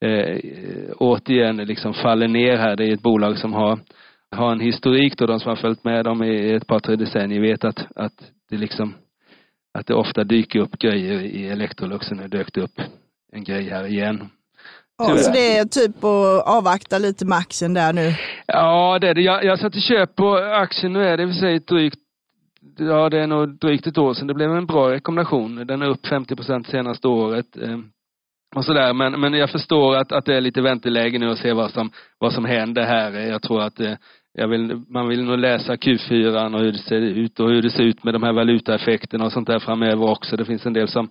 eh, 0.00 0.38
återigen 0.96 1.56
liksom 1.56 1.94
faller 1.94 2.28
ner 2.28 2.56
här. 2.56 2.76
Det 2.76 2.84
är 2.84 2.94
ett 2.94 3.02
bolag 3.02 3.38
som 3.38 3.52
har, 3.52 3.78
har 4.36 4.52
en 4.52 4.60
historik 4.60 5.18
då, 5.18 5.26
de 5.26 5.40
som 5.40 5.48
har 5.48 5.56
följt 5.56 5.84
med 5.84 6.04
dem 6.04 6.22
i 6.22 6.52
ett 6.52 6.66
par, 6.66 6.80
tre 6.80 6.96
decennier 6.96 7.40
vet 7.40 7.64
att, 7.64 7.86
att 7.96 8.30
det 8.50 8.56
liksom 8.56 8.94
att 9.78 9.86
det 9.86 9.94
ofta 9.94 10.24
dyker 10.24 10.58
upp 10.58 10.78
grejer 10.78 11.20
i 11.20 11.48
Electrolux. 11.48 12.10
Nu 12.10 12.28
dök 12.28 12.52
det 12.52 12.60
upp 12.60 12.80
en 13.32 13.44
grej 13.44 13.70
här 13.70 13.86
igen. 13.86 14.28
Ja, 14.98 15.16
så 15.16 15.30
det 15.30 15.56
är 15.56 15.64
typ 15.64 16.04
att 16.04 16.46
avvakta 16.46 16.98
lite 16.98 17.26
med 17.26 17.38
aktien 17.38 17.74
där 17.74 17.92
nu? 17.92 18.14
Ja, 18.46 18.98
det 18.98 19.08
är 19.08 19.14
det. 19.14 19.20
Jag, 19.20 19.44
jag 19.44 19.58
satte 19.58 19.80
köp 19.80 20.16
på 20.16 20.36
aktien, 20.36 20.92
nu 20.92 21.04
är 21.04 21.16
det 21.16 21.22
i 21.22 21.26
och 21.26 21.30
för 21.30 21.40
sig 21.40 21.58
drygt 21.58 21.98
Ja, 22.78 23.08
det 23.08 23.18
är 23.18 23.26
nog 23.26 23.58
drygt 23.58 23.86
ett 23.86 23.98
år 23.98 24.14
sedan. 24.14 24.26
Det 24.26 24.34
blev 24.34 24.50
en 24.50 24.66
bra 24.66 24.90
rekommendation. 24.90 25.66
Den 25.66 25.82
är 25.82 25.88
upp 25.88 26.06
50 26.06 26.36
procent 26.36 26.66
senaste 26.66 27.08
året. 27.08 27.56
Eh, 27.56 27.78
och 28.56 28.64
sådär. 28.64 28.92
Men, 28.92 29.20
men 29.20 29.34
jag 29.34 29.50
förstår 29.50 29.96
att, 29.96 30.12
att 30.12 30.24
det 30.24 30.36
är 30.36 30.40
lite 30.40 30.60
vänteläge 30.60 31.18
nu 31.18 31.28
och 31.28 31.38
se 31.38 31.52
vad 31.52 31.70
som, 31.70 31.90
vad 32.18 32.32
som 32.32 32.44
händer 32.44 32.82
här. 32.82 33.12
Jag 33.12 33.42
tror 33.42 33.62
att 33.62 33.80
eh, 33.80 33.94
jag 34.32 34.48
vill, 34.48 34.82
man 34.88 35.08
vill 35.08 35.24
nog 35.24 35.38
läsa 35.38 35.74
Q4 35.74 36.54
och 36.54 36.60
hur 36.60 36.72
det 36.72 36.78
ser 36.78 37.00
ut 37.00 37.40
och 37.40 37.48
hur 37.48 37.62
det 37.62 37.70
ser 37.70 37.82
ut 37.82 38.04
med 38.04 38.14
de 38.14 38.22
här 38.22 38.32
valutaeffekterna 38.32 39.24
och 39.24 39.32
sånt 39.32 39.46
där 39.46 39.58
framöver 39.58 40.10
också. 40.10 40.36
Det 40.36 40.44
finns 40.44 40.66
en 40.66 40.72
del 40.72 40.88
som, 40.88 41.08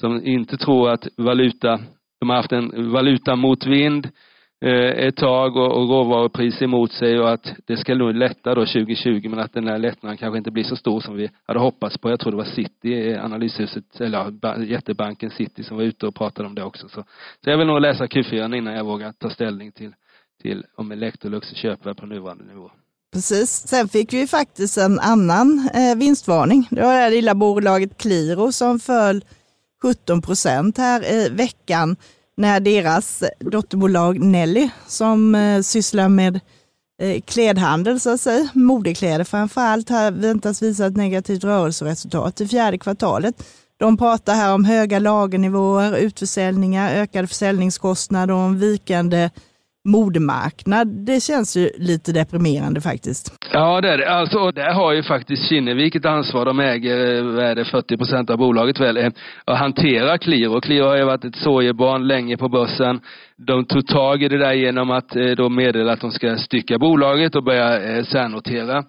som 0.00 0.26
inte 0.26 0.56
tror 0.56 0.90
att 0.90 1.08
valuta 1.16 1.80
de 2.20 2.30
har 2.30 2.36
haft 2.36 2.52
en 2.52 2.92
valutamotvind 2.92 4.10
eh, 4.64 5.06
ett 5.06 5.16
tag 5.16 5.56
och, 5.56 5.76
och 5.76 5.88
råvarupris 5.88 6.62
emot 6.62 6.92
sig 6.92 7.20
och 7.20 7.32
att 7.32 7.46
det 7.66 7.76
ska 7.76 7.94
nog 7.94 8.14
lätta 8.14 8.54
då 8.54 8.66
2020 8.66 9.28
men 9.28 9.38
att 9.38 9.52
den 9.52 9.64
där 9.64 9.78
lättnaden 9.78 10.18
kanske 10.18 10.38
inte 10.38 10.50
blir 10.50 10.64
så 10.64 10.76
stor 10.76 11.00
som 11.00 11.16
vi 11.16 11.30
hade 11.46 11.60
hoppats 11.60 11.98
på. 11.98 12.10
Jag 12.10 12.20
tror 12.20 12.30
det 12.30 12.36
var 12.36 12.44
City, 12.44 13.10
eh, 13.10 13.24
analyshuset, 13.24 14.00
eller 14.00 14.64
jättebanken 14.64 15.30
City 15.30 15.62
som 15.62 15.76
var 15.76 15.84
ute 15.84 16.06
och 16.06 16.14
pratade 16.14 16.48
om 16.48 16.54
det 16.54 16.64
också. 16.64 16.88
Så, 16.88 17.04
så 17.44 17.50
jag 17.50 17.58
vill 17.58 17.66
nog 17.66 17.80
läsa 17.80 18.06
Q4 18.06 18.56
innan 18.56 18.74
jag 18.74 18.84
vågar 18.84 19.12
ta 19.12 19.30
ställning 19.30 19.72
till, 19.72 19.92
till 20.42 20.64
om 20.74 20.92
Electrolux 20.92 21.52
är 21.52 21.56
köpvärd 21.56 21.96
på 21.96 22.06
nuvarande 22.06 22.44
nivå. 22.44 22.70
Precis. 23.12 23.50
Sen 23.50 23.88
fick 23.88 24.12
vi 24.12 24.26
faktiskt 24.26 24.78
en 24.78 24.98
annan 24.98 25.70
eh, 25.74 25.98
vinstvarning. 25.98 26.68
Det 26.70 26.82
var 26.82 26.94
det 26.94 27.10
lilla 27.10 27.34
bolaget 27.34 27.98
Qliro 27.98 28.52
som 28.52 28.78
föll 28.78 29.24
17 29.86 30.22
procent 30.22 30.78
här 30.78 31.04
i 31.12 31.28
veckan 31.28 31.96
när 32.36 32.60
deras 32.60 33.22
dotterbolag 33.40 34.20
Nelly 34.20 34.68
som 34.86 35.34
eh, 35.34 35.62
sysslar 35.62 36.08
med 36.08 36.40
eh, 37.02 37.20
klädhandel, 37.20 38.00
så 38.00 38.10
att 38.10 38.20
säga, 38.20 38.48
modekläder 38.54 39.24
framför 39.24 39.60
allt, 39.60 39.88
här 39.88 40.10
väntas 40.10 40.62
visa 40.62 40.86
ett 40.86 40.96
negativt 40.96 41.44
rörelseresultat 41.44 42.40
i 42.40 42.48
fjärde 42.48 42.78
kvartalet. 42.78 43.34
De 43.78 43.96
pratar 43.96 44.34
här 44.34 44.54
om 44.54 44.64
höga 44.64 44.98
lagernivåer, 44.98 45.96
utförsäljningar, 45.96 46.94
ökade 46.94 47.28
försäljningskostnader 47.28 48.34
och 48.34 48.40
en 48.40 48.58
vikande 48.58 49.30
modemarknad. 49.86 50.88
Det 50.88 51.22
känns 51.22 51.56
ju 51.56 51.70
lite 51.78 52.12
deprimerande 52.12 52.80
faktiskt. 52.80 53.32
Ja, 53.52 53.80
det 53.80 53.88
är 53.88 53.98
det. 53.98 54.10
Alltså, 54.10 54.50
där 54.50 54.72
har 54.72 54.92
ju 54.92 55.02
faktiskt 55.02 55.48
Kinnevik 55.48 55.94
ett 55.94 56.04
ansvar. 56.04 56.44
De 56.44 56.60
äger, 56.60 57.16
eh, 57.16 57.24
vad 57.24 57.44
är 57.44 57.54
det, 57.54 57.64
40 57.64 57.96
procent 57.96 58.30
av 58.30 58.38
bolaget 58.38 58.80
väl, 58.80 59.12
och 59.44 59.52
att 59.52 59.58
hantera 59.58 60.18
Qliro. 60.18 60.60
Qliro 60.60 60.86
har 60.86 60.96
ju 60.96 61.04
varit 61.04 61.24
ett 61.24 61.36
sorgebarn 61.36 62.06
länge 62.06 62.36
på 62.36 62.48
börsen. 62.48 63.00
De 63.36 63.64
tog 63.64 63.86
tag 63.86 64.22
i 64.22 64.28
det 64.28 64.38
där 64.38 64.52
genom 64.52 64.90
att 64.90 65.16
eh, 65.16 65.30
då 65.36 65.48
meddela 65.48 65.92
att 65.92 66.00
de 66.00 66.10
ska 66.10 66.36
stycka 66.36 66.78
bolaget 66.78 67.34
och 67.34 67.44
börja 67.44 67.96
eh, 67.96 68.04
särnotera 68.04 68.84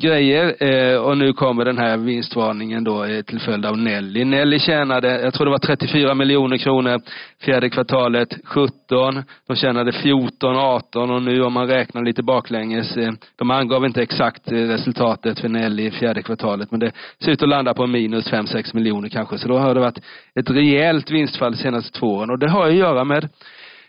grejer 0.00 0.62
eh, 0.62 0.96
och 0.96 1.18
nu 1.18 1.32
kommer 1.32 1.64
den 1.64 1.78
här 1.78 1.96
vinstvarningen 1.96 2.84
då 2.84 3.04
eh, 3.04 3.22
till 3.22 3.40
följd 3.40 3.66
av 3.66 3.78
Nelly. 3.78 4.24
Nelly 4.24 4.58
tjänade, 4.58 5.20
jag 5.20 5.34
tror 5.34 5.44
det 5.44 5.50
var 5.50 5.58
34 5.58 6.14
miljoner 6.14 6.56
kronor 6.56 7.00
fjärde 7.42 7.70
kvartalet 7.70 8.28
17. 8.44 9.22
De 9.48 9.56
tjänade 9.56 9.92
14, 9.92 10.56
18 10.56 11.10
och 11.10 11.22
nu 11.22 11.42
om 11.42 11.52
man 11.52 11.68
räknar 11.68 12.04
lite 12.04 12.22
baklänges, 12.22 12.96
eh, 12.96 13.12
de 13.36 13.50
angav 13.50 13.84
inte 13.84 14.02
exakt 14.02 14.52
eh, 14.52 14.54
resultatet 14.54 15.40
för 15.40 15.48
Nelly 15.48 15.86
i 15.86 15.90
fjärde 15.90 16.22
kvartalet 16.22 16.70
men 16.70 16.80
det 16.80 16.92
ser 17.18 17.32
ut 17.32 17.42
att 17.42 17.48
landa 17.48 17.74
på 17.74 17.86
minus 17.86 18.30
5-6 18.32 18.74
miljoner 18.74 19.08
kanske. 19.08 19.38
Så 19.38 19.48
då 19.48 19.58
har 19.58 19.74
det 19.74 19.80
varit 19.80 20.00
ett 20.34 20.50
rejält 20.50 21.10
vinstfall 21.10 21.52
de 21.52 21.58
senaste 21.58 21.98
två 21.98 22.14
åren 22.14 22.30
och 22.30 22.38
det 22.38 22.50
har 22.50 22.66
att 22.68 22.74
göra 22.74 23.04
med 23.04 23.28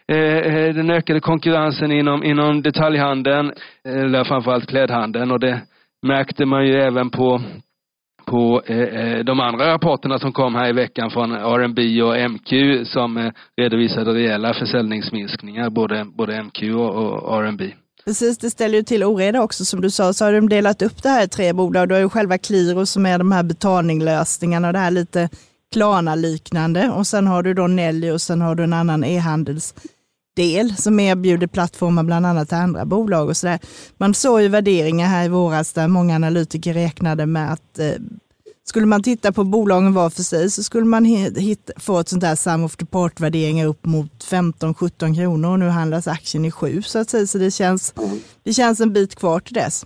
eh, 0.08 0.18
eh, 0.18 0.74
den 0.74 0.90
ökade 0.90 1.20
konkurrensen 1.20 1.92
inom, 1.92 2.24
inom 2.24 2.62
detaljhandeln, 2.62 3.54
eh, 3.86 4.00
eller 4.00 4.24
framförallt 4.24 4.70
klädhandeln 4.70 5.32
och 5.32 5.40
det 5.40 5.62
märkte 6.02 6.46
man 6.46 6.68
ju 6.68 6.74
även 6.74 7.10
på 7.10 7.42
på 8.26 8.62
eh, 8.66 8.78
eh, 8.78 9.20
de 9.24 9.40
andra 9.40 9.74
rapporterna 9.74 10.20
som 10.20 10.34
kom 10.34 10.56
här 10.56 10.70
i 10.70 10.74
veckan 10.74 11.12
från 11.12 11.32
R&B 11.32 12.02
och 12.02 12.32
MQ 12.32 12.50
som 12.88 13.18
eh, 13.18 13.32
redovisade 13.58 14.14
rejäla 14.14 14.54
försäljningsminskningar, 14.54 15.70
både, 15.70 16.06
både 16.06 16.44
MQ 16.44 16.62
och, 16.76 17.24
och 17.24 17.44
R&B. 17.44 17.74
Precis, 18.06 18.38
det 18.38 18.50
ställer 18.50 18.78
ju 18.78 18.84
till 18.84 19.04
oreda 19.04 19.42
också. 19.42 19.66
Som 19.66 19.82
du 19.82 19.90
sa 19.90 20.14
så 20.14 20.26
har 20.26 20.34
de 20.34 20.50
delat 20.50 20.82
upp 20.82 21.04
det 21.04 21.10
här 21.10 21.24
i 21.24 21.28
tre 21.28 21.54
bolag. 21.54 21.90
Du 21.90 21.96
har 21.96 22.02
ju 22.02 22.10
själva 22.10 22.38
Qliro 22.38 22.86
som 22.86 23.06
är 23.06 23.18
de 23.18 23.32
här 23.32 23.44
betalninglösningarna 23.44 24.68
och 24.68 24.74
det 24.74 24.80
här 24.80 24.92
lite 24.92 25.30
Klarna-liknande. 25.74 26.90
Och 26.90 27.08
sen 27.08 27.28
har 27.28 27.44
du 27.44 27.54
då 27.54 27.68
Nelly 27.68 28.12
och 28.12 28.22
sen 28.22 28.42
har 28.42 28.56
du 28.56 28.64
en 28.64 28.74
annan 28.74 29.04
e-handels 29.04 29.74
del 30.42 30.76
som 30.76 31.00
erbjuder 31.00 31.48
plattformar 31.48 32.04
bland 32.04 32.26
annat 32.26 32.48
till 32.48 32.58
andra 32.58 32.86
bolag 32.86 33.30
och 33.30 33.38
sådär. 33.38 33.60
Man 33.98 34.14
såg 34.14 34.42
ju 34.42 34.48
värderingar 34.48 35.08
här 35.08 35.26
i 35.26 35.28
våras 35.28 35.74
där 35.74 35.88
många 35.88 36.16
analytiker 36.16 36.74
räknade 36.74 37.26
med 37.26 37.54
att 37.54 37.80
eh, 37.80 37.92
skulle 38.64 38.86
man 38.86 39.04
titta 39.04 39.32
på 39.32 39.44
bolagen 39.44 39.94
var 39.94 40.10
för 40.10 40.24
sig 40.24 40.52
så 40.52 40.64
skulle 40.64 40.86
man 40.86 41.06
hitta, 41.06 41.74
få 41.78 42.00
ett 42.00 42.10
sånt 42.10 42.22
där 42.22 42.36
sum 42.36 42.64
of 42.64 42.78
depart 42.78 43.20
värderingar 43.20 43.66
upp 43.66 43.86
mot 43.86 44.26
15-17 44.26 45.16
kronor 45.16 45.52
och 45.52 45.60
nu 45.60 45.70
handlas 45.70 46.08
aktien 46.08 46.46
i 46.46 46.52
7 46.52 46.82
så 46.82 47.00
att 47.00 47.10
säga. 47.10 47.28
Så 47.28 47.38
det 47.38 47.52
känns, 47.52 47.94
det 48.44 48.54
känns 48.54 48.80
en 48.80 48.94
bit 48.94 49.16
kvar 49.16 49.40
till 49.40 49.54
dess. 49.54 49.86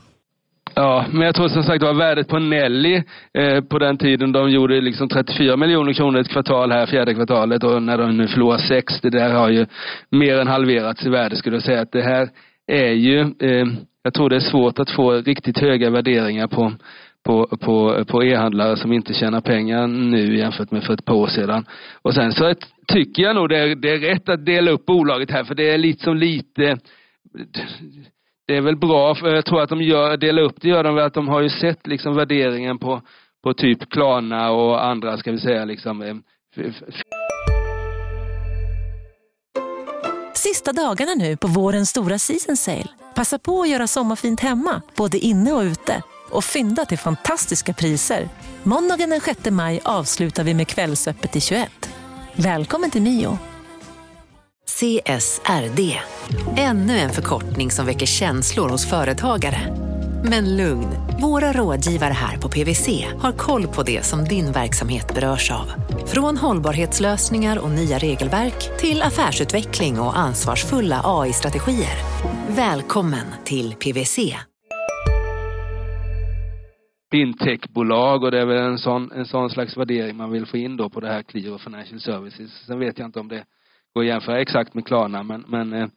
Ja, 0.77 1.05
men 1.11 1.21
jag 1.21 1.35
tror 1.35 1.47
som 1.47 1.63
sagt 1.63 1.83
var 1.83 1.93
värdet 1.93 2.27
på 2.27 2.39
Nelly 2.39 3.03
eh, 3.33 3.61
på 3.61 3.79
den 3.79 3.97
tiden 3.97 4.31
de 4.31 4.49
gjorde 4.49 4.81
liksom 4.81 5.09
34 5.09 5.57
miljoner 5.57 5.93
kronor 5.93 6.19
ett 6.19 6.29
kvartal 6.29 6.71
här, 6.71 6.85
fjärde 6.85 7.13
kvartalet 7.13 7.63
och 7.63 7.83
när 7.83 7.97
de 7.97 8.17
nu 8.17 8.27
förlorar 8.27 8.57
6, 8.57 9.01
det 9.01 9.09
där 9.09 9.33
har 9.33 9.49
ju 9.49 9.65
mer 10.11 10.39
än 10.39 10.47
halverats 10.47 11.05
i 11.05 11.09
värde 11.09 11.35
skulle 11.35 11.55
jag 11.55 11.63
säga 11.63 11.81
att 11.81 11.91
det 11.91 12.01
här 12.01 12.29
är 12.67 12.91
ju, 12.91 13.19
eh, 13.19 13.67
jag 14.03 14.13
tror 14.13 14.29
det 14.29 14.35
är 14.35 14.39
svårt 14.39 14.79
att 14.79 14.89
få 14.89 15.11
riktigt 15.11 15.57
höga 15.57 15.89
värderingar 15.89 16.47
på 16.47 16.73
på, 17.25 17.57
på, 17.61 18.05
på 18.07 18.23
e-handlare 18.23 18.77
som 18.77 18.93
inte 18.93 19.13
tjänar 19.13 19.41
pengar 19.41 19.87
nu 19.87 20.37
jämfört 20.37 20.71
med 20.71 20.83
för 20.83 20.93
ett 20.93 21.05
par 21.05 21.15
år 21.15 21.27
sedan. 21.27 21.65
Och 22.01 22.13
sen 22.13 22.31
så 22.31 22.53
tycker 22.87 23.23
jag 23.23 23.35
nog 23.35 23.49
det 23.49 23.57
är, 23.57 23.75
det 23.75 23.89
är 23.89 23.99
rätt 23.99 24.29
att 24.29 24.45
dela 24.45 24.71
upp 24.71 24.85
bolaget 24.85 25.31
här 25.31 25.43
för 25.43 25.55
det 25.55 25.69
är 25.69 25.77
liksom 25.77 26.17
lite 26.17 26.77
det 28.47 28.55
är 28.57 28.61
väl 28.61 28.77
bra, 28.77 29.15
för 29.15 29.35
jag 29.35 29.45
tror 29.45 29.61
att 29.61 29.69
de 29.69 29.81
gör, 29.81 30.17
delar 30.17 30.41
upp 30.41 30.55
det 30.61 30.67
gör 30.67 30.83
de 30.83 30.95
väl 30.95 31.05
att 31.05 31.13
de 31.13 31.27
har 31.27 31.41
ju 31.41 31.49
sett 31.49 31.87
liksom 31.87 32.15
värderingen 32.15 32.79
på, 32.79 33.01
på 33.43 33.53
typ 33.53 33.89
Klarna 33.89 34.51
och 34.51 34.85
andra, 34.85 35.17
ska 35.17 35.31
vi 35.31 35.39
säga 35.39 35.65
liksom. 35.65 36.01
Eh, 36.01 36.15
Sista 40.33 40.73
dagarna 40.73 41.13
nu 41.17 41.37
på 41.37 41.47
vårens 41.47 41.89
stora 41.89 42.17
season 42.19 42.57
sale. 42.57 42.87
Passa 43.15 43.39
på 43.39 43.61
att 43.61 43.69
göra 43.69 43.87
sommarfint 43.87 44.39
hemma, 44.39 44.81
både 44.97 45.17
inne 45.17 45.51
och 45.51 45.61
ute. 45.61 46.01
Och 46.31 46.43
fynda 46.43 46.85
till 46.85 46.97
fantastiska 46.97 47.73
priser. 47.73 48.29
Måndagen 48.63 49.09
den 49.09 49.21
6 49.21 49.49
maj 49.51 49.79
avslutar 49.83 50.43
vi 50.43 50.53
med 50.53 50.67
Kvällsöppet 50.67 51.35
i 51.35 51.41
21. 51.41 51.89
Välkommen 52.35 52.91
till 52.91 53.01
Mio. 53.01 53.37
CSRD. 54.79 55.99
Ännu 56.57 56.93
en 56.93 57.09
förkortning 57.09 57.71
som 57.71 57.85
väcker 57.85 58.05
känslor 58.05 58.69
hos 58.69 58.89
företagare. 58.89 59.57
Men 60.23 60.57
lugn, 60.57 60.87
våra 61.21 61.51
rådgivare 61.53 62.13
här 62.13 62.37
på 62.37 62.49
PWC 62.49 62.87
har 63.19 63.31
koll 63.31 63.67
på 63.67 63.83
det 63.83 64.05
som 64.05 64.23
din 64.23 64.51
verksamhet 64.51 65.15
berörs 65.15 65.51
av. 65.51 65.67
Från 66.07 66.37
hållbarhetslösningar 66.37 67.57
och 67.63 67.69
nya 67.69 67.97
regelverk 67.97 68.79
till 68.79 69.01
affärsutveckling 69.01 69.99
och 69.99 70.17
ansvarsfulla 70.17 71.01
AI-strategier. 71.03 71.97
Välkommen 72.49 73.27
till 73.45 73.73
PWC. 73.73 74.19
Fintechbolag 77.11 78.23
och 78.23 78.31
det 78.31 78.39
är 78.39 78.45
väl 78.45 78.71
en 78.71 78.77
sån, 78.77 79.11
en 79.11 79.25
sån 79.25 79.49
slags 79.49 79.77
värdering 79.77 80.15
man 80.15 80.31
vill 80.31 80.45
få 80.45 80.57
in 80.57 80.77
då 80.77 80.89
på 80.89 80.99
det 80.99 81.07
här 81.07 81.23
Qliro 81.23 81.57
Financial 81.57 81.99
Services. 81.99 82.51
Sen 82.67 82.79
vet 82.79 82.99
jag 82.99 83.07
inte 83.07 83.19
om 83.19 83.27
det 83.27 83.43
gå 83.95 83.99
och 83.99 84.05
jämföra 84.05 84.41
exakt 84.41 84.73
med 84.73 84.85
Klarna 84.85 85.23
men, 85.23 85.45
men, 85.47 85.73
eh, 85.73 85.87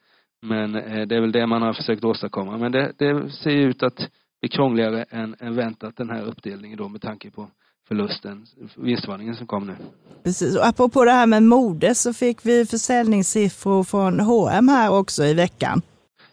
men 0.42 0.74
eh, 0.74 1.06
det 1.06 1.16
är 1.16 1.20
väl 1.20 1.32
det 1.32 1.46
man 1.46 1.62
har 1.62 1.72
försökt 1.72 2.04
åstadkomma. 2.04 2.58
Men 2.58 2.72
det, 2.72 2.92
det 2.98 3.30
ser 3.30 3.50
ut 3.50 3.82
att 3.82 3.96
bli 4.40 4.48
krångligare 4.48 5.04
än, 5.10 5.36
än 5.38 5.56
väntat 5.56 5.96
den 5.96 6.10
här 6.10 6.22
uppdelningen 6.22 6.78
då 6.78 6.88
med 6.88 7.00
tanke 7.00 7.30
på 7.30 7.48
förlusten, 7.88 8.46
vinstvarningen 8.76 9.34
som 9.34 9.46
kom 9.46 9.66
nu. 9.66 9.76
Precis, 10.24 10.56
och 10.56 10.66
apropå 10.66 11.04
det 11.04 11.10
här 11.10 11.26
med 11.26 11.42
mode 11.42 11.94
så 11.94 12.12
fick 12.12 12.46
vi 12.46 12.66
försäljningssiffror 12.66 13.84
från 13.84 14.20
H&M 14.20 14.68
här 14.68 14.90
också 14.90 15.24
i 15.24 15.34
veckan. 15.34 15.82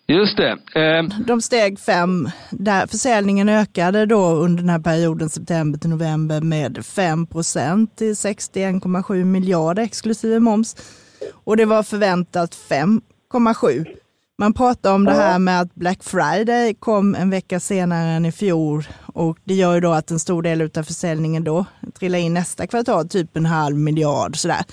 Just 0.07 0.37
det. 0.37 0.51
Eh. 0.75 1.03
De 1.27 1.41
steg 1.41 1.79
fem, 1.79 2.29
där 2.51 2.87
försäljningen 2.87 3.49
ökade 3.49 4.05
då 4.05 4.25
under 4.25 4.63
den 4.63 4.69
här 4.69 4.79
perioden 4.79 5.29
september 5.29 5.79
till 5.79 5.89
november 5.89 6.41
med 6.41 6.85
5 6.85 7.27
procent 7.27 7.95
till 7.95 8.13
61,7 8.13 9.23
miljarder 9.23 9.83
exklusive 9.83 10.39
moms. 10.39 10.75
Och 11.31 11.57
det 11.57 11.65
var 11.65 11.83
förväntat 11.83 12.55
5,7. 12.69 13.85
Man 14.37 14.53
pratar 14.53 14.93
om 14.93 15.05
det 15.05 15.13
här 15.13 15.39
med 15.39 15.61
att 15.61 15.75
Black 15.75 16.03
Friday 16.03 16.73
kom 16.73 17.15
en 17.15 17.29
vecka 17.29 17.59
senare 17.59 18.09
än 18.09 18.25
i 18.25 18.31
fjol 18.31 18.87
och 19.13 19.37
det 19.43 19.53
gör 19.53 19.73
ju 19.73 19.79
då 19.79 19.91
att 19.91 20.11
en 20.11 20.19
stor 20.19 20.41
del 20.41 20.61
av 20.61 20.83
försäljningen 20.83 21.43
då 21.43 21.65
trillar 21.99 22.19
in 22.19 22.33
nästa 22.33 22.67
kvartal, 22.67 23.09
typ 23.09 23.37
en 23.37 23.45
halv 23.45 23.77
miljard 23.77 24.37
sådär. 24.37 24.63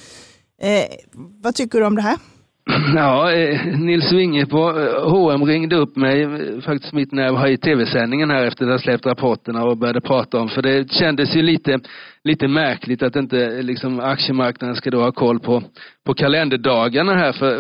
Eh, 0.63 0.85
vad 1.15 1.55
tycker 1.55 1.81
du 1.81 1.87
om 1.87 1.97
det 1.97 2.03
här? 2.03 2.19
Ja, 2.95 3.33
eh, 3.33 3.67
Nils 3.79 4.13
Winge 4.13 4.47
på 4.47 4.59
H&M 5.05 5.45
ringde 5.45 5.77
upp 5.77 5.97
mig 5.97 6.23
eh, 6.23 6.61
faktiskt 6.61 6.93
mitt 6.93 7.13
när 7.13 7.23
jag 7.23 7.33
var 7.33 7.47
i 7.47 7.57
tv-sändningen 7.57 8.31
här 8.31 8.47
efter 8.47 8.65
att 8.65 8.71
ha 8.71 8.79
släppt 8.79 9.07
rapporterna 9.07 9.65
och 9.65 9.77
började 9.77 10.01
prata 10.01 10.41
om, 10.41 10.49
för 10.49 10.63
det 10.63 10.93
kändes 10.93 11.37
ju 11.37 11.43
lite, 11.43 11.81
lite 12.25 12.49
märkligt 12.49 13.03
att 13.03 13.17
inte 13.17 13.63
liksom 13.63 14.01
aktiemarknaden 14.01 14.77
ska 14.77 14.91
då 14.91 15.01
ha 15.01 15.13
koll 15.13 15.41
på, 15.41 15.63
på 16.07 16.15
kalenderdagarna 16.15 17.15
här. 17.15 17.33
För, 17.33 17.55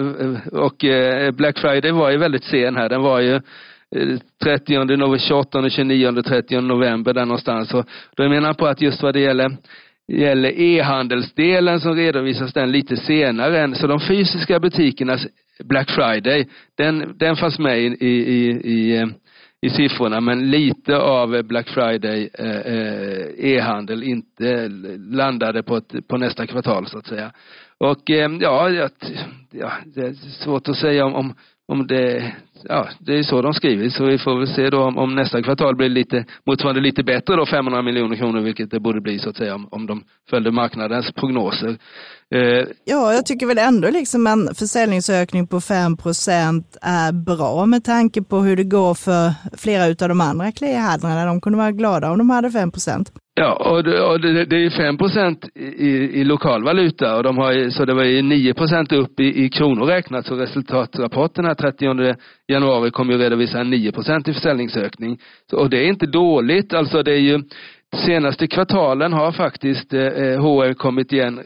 och 0.58 0.84
Black 1.34 1.58
Friday 1.58 1.90
var 1.90 2.10
ju 2.10 2.16
väldigt 2.16 2.44
sen 2.44 2.76
här, 2.76 2.88
den 2.88 3.02
var 3.02 3.20
ju 3.20 3.40
30 4.44 5.18
28, 5.18 5.70
29, 5.70 6.22
30 6.22 6.60
november 6.60 7.12
där 7.14 7.24
någonstans. 7.24 7.74
Och 7.74 7.86
då 8.16 8.28
menar 8.28 8.46
han 8.46 8.54
på 8.54 8.66
att 8.66 8.80
just 8.80 9.02
vad 9.02 9.14
det 9.14 9.20
gäller 9.20 9.56
gäller 10.16 10.60
e-handelsdelen 10.60 11.80
som 11.80 11.94
redovisas 11.96 12.52
den 12.52 12.72
lite 12.72 12.96
senare 12.96 13.60
än, 13.60 13.74
så 13.74 13.86
de 13.86 14.00
fysiska 14.00 14.60
butikernas 14.60 15.26
Black 15.64 15.90
Friday, 15.90 16.46
den, 16.74 17.14
den 17.18 17.36
fanns 17.36 17.58
med 17.58 17.78
i, 17.78 17.96
i, 18.00 18.50
i, 18.64 18.96
eh, 18.96 19.06
i 19.60 19.70
siffrorna 19.70 20.20
men 20.20 20.50
lite 20.50 20.96
av 20.96 21.42
Black 21.42 21.68
Friday 21.68 22.30
eh, 22.38 22.56
eh, 22.56 23.26
e-handel 23.38 24.02
inte 24.02 24.68
landade 24.98 25.62
på, 25.62 25.76
ett, 25.76 26.08
på 26.08 26.16
nästa 26.16 26.46
kvartal 26.46 26.86
så 26.86 26.98
att 26.98 27.06
säga. 27.06 27.32
Och 27.78 28.10
eh, 28.10 28.30
ja, 28.40 28.70
ja, 29.50 29.72
det 29.84 30.00
är 30.00 30.12
svårt 30.44 30.68
att 30.68 30.76
säga 30.76 31.04
om, 31.06 31.14
om, 31.14 31.34
om 31.72 31.86
det 31.86 32.32
ja, 32.68 32.88
det 32.98 33.18
är 33.18 33.22
så 33.22 33.42
de 33.42 33.54
skriver. 33.54 33.88
Så 33.88 34.04
vi 34.04 34.18
får 34.18 34.38
väl 34.38 34.54
se 34.54 34.70
då 34.70 34.82
om, 34.82 34.98
om, 34.98 35.14
nästa 35.14 35.42
kvartal 35.42 35.76
blir 35.76 35.88
lite, 35.88 36.24
motsvarande 36.46 36.80
lite 36.80 37.02
bättre 37.02 37.36
då, 37.36 37.46
500 37.46 37.82
miljoner 37.82 38.16
kronor, 38.16 38.40
vilket 38.40 38.70
det 38.70 38.80
borde 38.80 39.00
bli 39.00 39.18
så 39.18 39.30
att 39.30 39.36
säga 39.36 39.54
om, 39.54 39.68
om 39.70 39.86
de 39.86 40.02
följde 40.30 40.50
marknadens 40.50 41.12
prognoser. 41.12 41.76
Eh, 42.34 42.66
ja, 42.84 43.12
jag 43.12 43.26
tycker 43.26 43.46
väl 43.46 43.58
ändå 43.58 43.90
liksom 43.90 44.26
en 44.26 44.54
försäljningsökning 44.54 45.46
på 45.46 45.60
5% 45.60 46.64
är 46.82 47.12
bra 47.12 47.66
med 47.66 47.84
tanke 47.84 48.22
på 48.22 48.38
hur 48.38 48.56
det 48.56 48.64
går 48.64 48.94
för 48.94 49.32
flera 49.56 49.84
av 49.84 50.08
de 50.08 50.20
andra 50.20 50.52
klädhandlarna. 50.52 51.26
De 51.26 51.40
kunde 51.40 51.58
vara 51.58 51.72
glada 51.72 52.10
om 52.10 52.18
de 52.18 52.30
hade 52.30 52.50
5 52.50 52.70
Ja, 53.34 53.52
och 53.54 53.84
det, 53.84 54.02
och 54.02 54.20
det, 54.20 54.44
det 54.44 54.64
är 54.64 54.70
5 54.70 54.98
procent 54.98 55.48
i, 55.54 55.88
i 56.20 56.24
lokal 56.24 56.64
valuta 56.64 57.16
och 57.16 57.22
de 57.22 57.38
har, 57.38 57.70
så 57.70 57.84
det 57.84 57.94
var 57.94 58.04
ju 58.04 58.22
9 58.22 58.54
procent 58.54 58.92
upp 58.92 59.20
i, 59.20 59.44
i 59.44 59.48
kronor 59.48 59.86
räknat 59.86 60.26
så 60.26 60.34
resultatrapporten 60.34 61.44
här 61.44 61.54
30 61.54 62.14
januari 62.48 62.90
kommer 62.90 63.12
ju 63.12 63.18
redovisa 63.18 63.60
en 63.60 63.70
9 63.70 63.92
i 64.26 64.32
försäljningsökning. 64.32 65.18
Så, 65.50 65.56
och 65.56 65.70
det 65.70 65.78
är 65.78 65.88
inte 65.88 66.06
dåligt, 66.06 66.74
alltså 66.74 67.02
det 67.02 67.12
är 67.12 67.20
ju 67.20 67.42
senaste 68.06 68.46
kvartalen 68.46 69.12
har 69.12 69.32
faktiskt 69.32 69.94
eh, 69.94 70.00
eh 70.00 70.40
HR 70.40 70.74
kommit 70.74 71.12
igen 71.12 71.40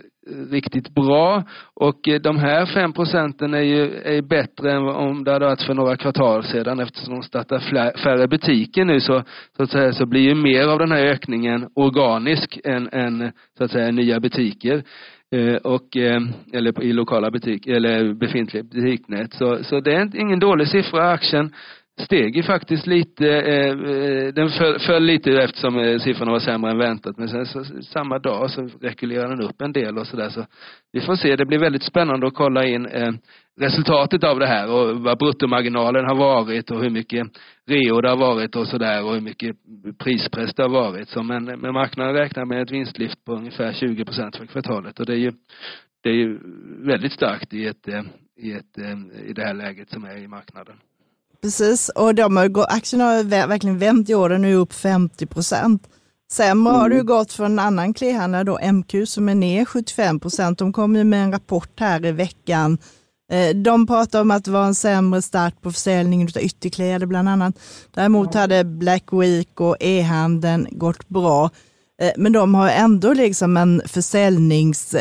riktigt 0.51 0.95
bra 0.95 1.43
och 1.75 2.09
eh, 2.09 2.21
de 2.21 2.39
här 2.39 2.67
fem 2.67 2.93
procenten 2.93 3.55
är 3.55 3.61
ju 3.61 3.95
är 4.05 4.23
bättre 4.23 4.73
än 4.73 4.83
om 4.83 5.25
det 5.25 5.33
hade 5.33 5.47
varit 5.47 5.63
för 5.63 5.75
några 5.75 5.97
kvartal 5.97 6.45
sedan 6.45 6.81
eftersom 6.81 7.15
de 7.15 7.23
startar 7.23 7.59
färre 8.03 8.29
butiker 8.29 8.85
nu 8.85 9.01
så, 9.01 9.23
så 9.57 9.63
att 9.63 9.71
säga 9.71 9.93
så 9.93 10.07
blir 10.07 10.21
ju 10.21 10.35
mer 10.35 10.69
av 10.69 10.79
den 10.79 10.93
här 10.93 11.07
ökningen 11.07 11.69
organisk 11.75 12.59
än, 12.65 12.89
än 12.93 13.33
så 13.59 13.65
att 13.65 13.71
säga 13.71 13.91
nya 13.91 14.21
butiker. 14.21 14.83
Eh, 15.33 15.57
och, 15.57 15.97
eh, 15.97 16.21
eller 16.53 16.83
i 16.83 16.93
lokala 16.93 17.31
butiker, 17.31 17.73
eller 17.73 18.15
befintliga 18.15 18.63
butiknät. 18.63 19.35
Så, 19.35 19.65
så 19.65 19.81
det 19.81 19.95
är 19.95 20.17
ingen 20.21 20.39
dålig 20.39 20.69
siffra. 20.69 21.11
Aktien 21.11 21.53
steg 22.01 22.37
ju 22.37 22.43
faktiskt 22.43 22.87
lite, 22.87 23.29
eh, 23.29 23.71
eh, 23.71 24.33
den 24.35 24.49
föll, 24.49 24.79
föll, 24.79 25.03
lite 25.05 25.31
eftersom 25.31 25.79
eh, 25.79 25.99
siffrorna 25.99 26.33
var 26.33 26.39
sämre 26.39 26.71
än 26.71 26.79
väntat. 26.79 27.19
Men 27.19 27.29
sen 27.29 27.47
så, 27.47 27.65
samma 27.83 28.19
dag 28.19 28.51
så 28.51 28.69
rekylerade 28.81 29.37
den 29.37 29.49
upp 29.49 29.61
en 29.61 29.73
del 29.73 29.99
och 29.99 30.07
sådär. 30.07 30.29
Så 30.29 30.47
vi 30.93 31.01
får 31.01 31.17
se, 31.17 31.37
det 31.37 31.47
blir 31.47 31.59
väldigt 31.59 31.83
spännande 31.83 32.27
att 32.27 32.35
kolla 32.35 32.67
in 32.67 32.87
eh, 32.87 33.13
resultatet 33.61 34.25
av 34.25 34.39
det 34.39 34.47
här 34.47 34.71
och 34.71 35.01
vad 35.01 35.19
bruttomarginalen 35.19 36.05
har 36.05 36.15
varit 36.15 36.71
och 36.71 36.83
hur 36.83 36.91
mycket 36.91 37.27
reo 37.67 38.01
det 38.01 38.09
har 38.09 38.17
varit 38.17 38.57
och 38.57 38.67
sådär 38.67 39.05
och 39.05 39.15
hur 39.15 39.21
mycket 39.21 39.57
prispress 39.99 40.55
det 40.55 40.63
har 40.63 40.71
varit. 40.71 41.09
Så 41.09 41.23
men, 41.23 41.45
men 41.45 41.73
marknaden 41.73 42.15
räknar 42.15 42.45
med 42.45 42.63
ett 42.63 42.71
vinstlyft 42.71 43.25
på 43.25 43.33
ungefär 43.33 43.73
20 43.73 44.05
procent 44.05 44.37
för 44.37 44.47
kvartalet 44.47 45.01
och 45.01 45.07
det 45.07 45.13
är 45.13 45.19
ju 45.19 45.33
det 46.03 46.11
är 46.11 46.15
ju 46.15 46.39
väldigt 46.87 47.13
starkt 47.13 47.55
i 47.55 47.67
ett, 47.67 47.89
eh, 47.89 48.03
i 48.37 48.53
ett, 48.53 48.79
eh, 48.79 49.29
i 49.29 49.33
det 49.33 49.43
här 49.43 49.55
läget 49.55 49.91
som 49.91 50.05
är 50.05 50.17
i 50.17 50.29
marknaden. 50.29 50.77
Precis, 51.47 51.89
och 51.89 52.15
de 52.15 52.37
har, 52.37 52.67
aktien 52.69 53.01
har 53.01 53.23
verkligen 53.23 53.79
vänt 53.79 54.11
i 54.11 54.15
år, 54.15 54.29
den 54.29 54.45
är 54.45 54.55
upp 54.55 54.73
50 54.73 55.27
procent. 55.27 55.89
Sämre 56.33 56.71
mm. 56.71 56.81
har 56.81 56.89
det 56.89 56.97
ju 56.97 57.03
gått 57.03 57.33
för 57.33 57.45
en 57.45 57.59
annan 57.59 57.95
klädhandlare 57.95 58.45
då, 58.45 58.59
MQ, 58.73 59.09
som 59.09 59.29
är 59.29 59.35
ner 59.35 59.65
75 59.65 60.21
procent. 60.21 60.59
De 60.59 60.73
kom 60.73 60.97
ju 60.97 61.05
med 61.05 61.25
en 61.25 61.33
rapport 61.33 61.81
här 61.81 62.07
i 62.07 62.13
veckan. 62.13 62.79
Eh, 63.33 63.57
de 63.57 63.87
pratar 63.87 64.21
om 64.21 64.31
att 64.31 64.45
det 64.45 64.51
var 64.51 64.65
en 64.65 64.75
sämre 64.75 65.23
start 65.23 65.61
på 65.61 65.73
försäljningen 65.73 66.29
av 66.37 66.43
ytterkläder 66.43 67.07
bland 67.07 67.29
annat. 67.29 67.55
Däremot 67.95 68.35
hade 68.35 68.65
Black 68.65 69.13
Week 69.13 69.61
och 69.61 69.77
e-handeln 69.81 70.67
gått 70.71 71.09
bra. 71.09 71.51
Eh, 72.03 72.13
men 72.17 72.33
de 72.33 72.55
har 72.55 72.69
ändå 72.69 73.13
liksom 73.13 73.57
en 73.57 73.83
försäljnings 73.87 74.97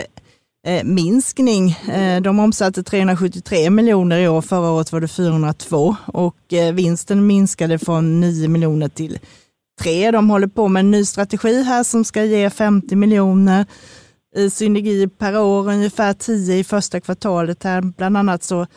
Eh, 0.67 0.83
minskning. 0.83 1.71
Eh, 1.71 2.21
de 2.21 2.39
omsatte 2.39 2.83
373 2.83 3.69
miljoner 3.69 4.19
i 4.19 4.27
år, 4.27 4.41
förra 4.41 4.71
året 4.71 4.91
var 4.91 5.01
det 5.01 5.07
402 5.07 5.95
och 6.05 6.53
eh, 6.53 6.73
vinsten 6.73 7.27
minskade 7.27 7.79
från 7.79 8.19
9 8.19 8.47
miljoner 8.47 8.87
till 8.87 9.19
3. 9.81 10.11
De 10.11 10.29
håller 10.29 10.47
på 10.47 10.67
med 10.67 10.79
en 10.79 10.91
ny 10.91 11.05
strategi 11.05 11.63
här 11.63 11.83
som 11.83 12.05
ska 12.05 12.23
ge 12.23 12.49
50 12.49 12.95
miljoner 12.95 13.65
i 14.35 14.49
synergi 14.49 15.07
per 15.07 15.39
år, 15.39 15.69
ungefär 15.69 16.13
10 16.13 16.55
i 16.57 16.63
första 16.63 16.99
kvartalet. 16.99 17.63
Här. 17.63 17.81
Bland 17.81 18.17
annat 18.17 18.43
så 18.43 18.67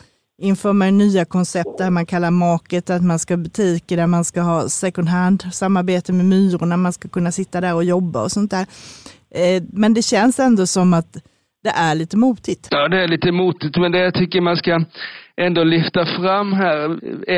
inför 0.41 0.73
man 0.73 0.97
nya 0.97 1.25
koncept 1.25 1.77
där 1.77 1.89
man 1.89 2.05
kallar 2.05 2.31
market, 2.31 2.89
att 2.89 3.03
man 3.03 3.19
ska 3.19 3.33
ha 3.33 3.43
butiker 3.43 3.97
där 3.97 4.07
man 4.07 4.25
ska 4.25 4.41
ha 4.41 4.69
second 4.69 5.07
hand, 5.07 5.45
samarbete 5.51 6.13
med 6.13 6.25
Myrorna, 6.25 6.77
man 6.77 6.93
ska 6.93 7.07
kunna 7.09 7.31
sitta 7.31 7.61
där 7.61 7.73
och 7.73 7.83
jobba 7.83 8.23
och 8.23 8.31
sånt 8.31 8.51
där. 8.51 8.65
Eh, 9.31 9.63
men 9.69 9.93
det 9.93 10.01
känns 10.01 10.39
ändå 10.39 10.67
som 10.67 10.93
att 10.93 11.17
det 11.63 11.69
är 11.69 11.95
lite 11.95 12.17
motigt. 12.17 12.67
Ja, 12.71 12.87
det 12.87 13.03
är 13.03 13.07
lite 13.07 13.31
motigt, 13.31 13.77
men 13.77 13.91
det 13.91 13.99
jag 13.99 14.13
tycker 14.13 14.41
man 14.41 14.57
ska 14.57 14.79
ändå 15.37 15.63
lyfta 15.63 16.05
fram 16.05 16.53
här, 16.53 16.87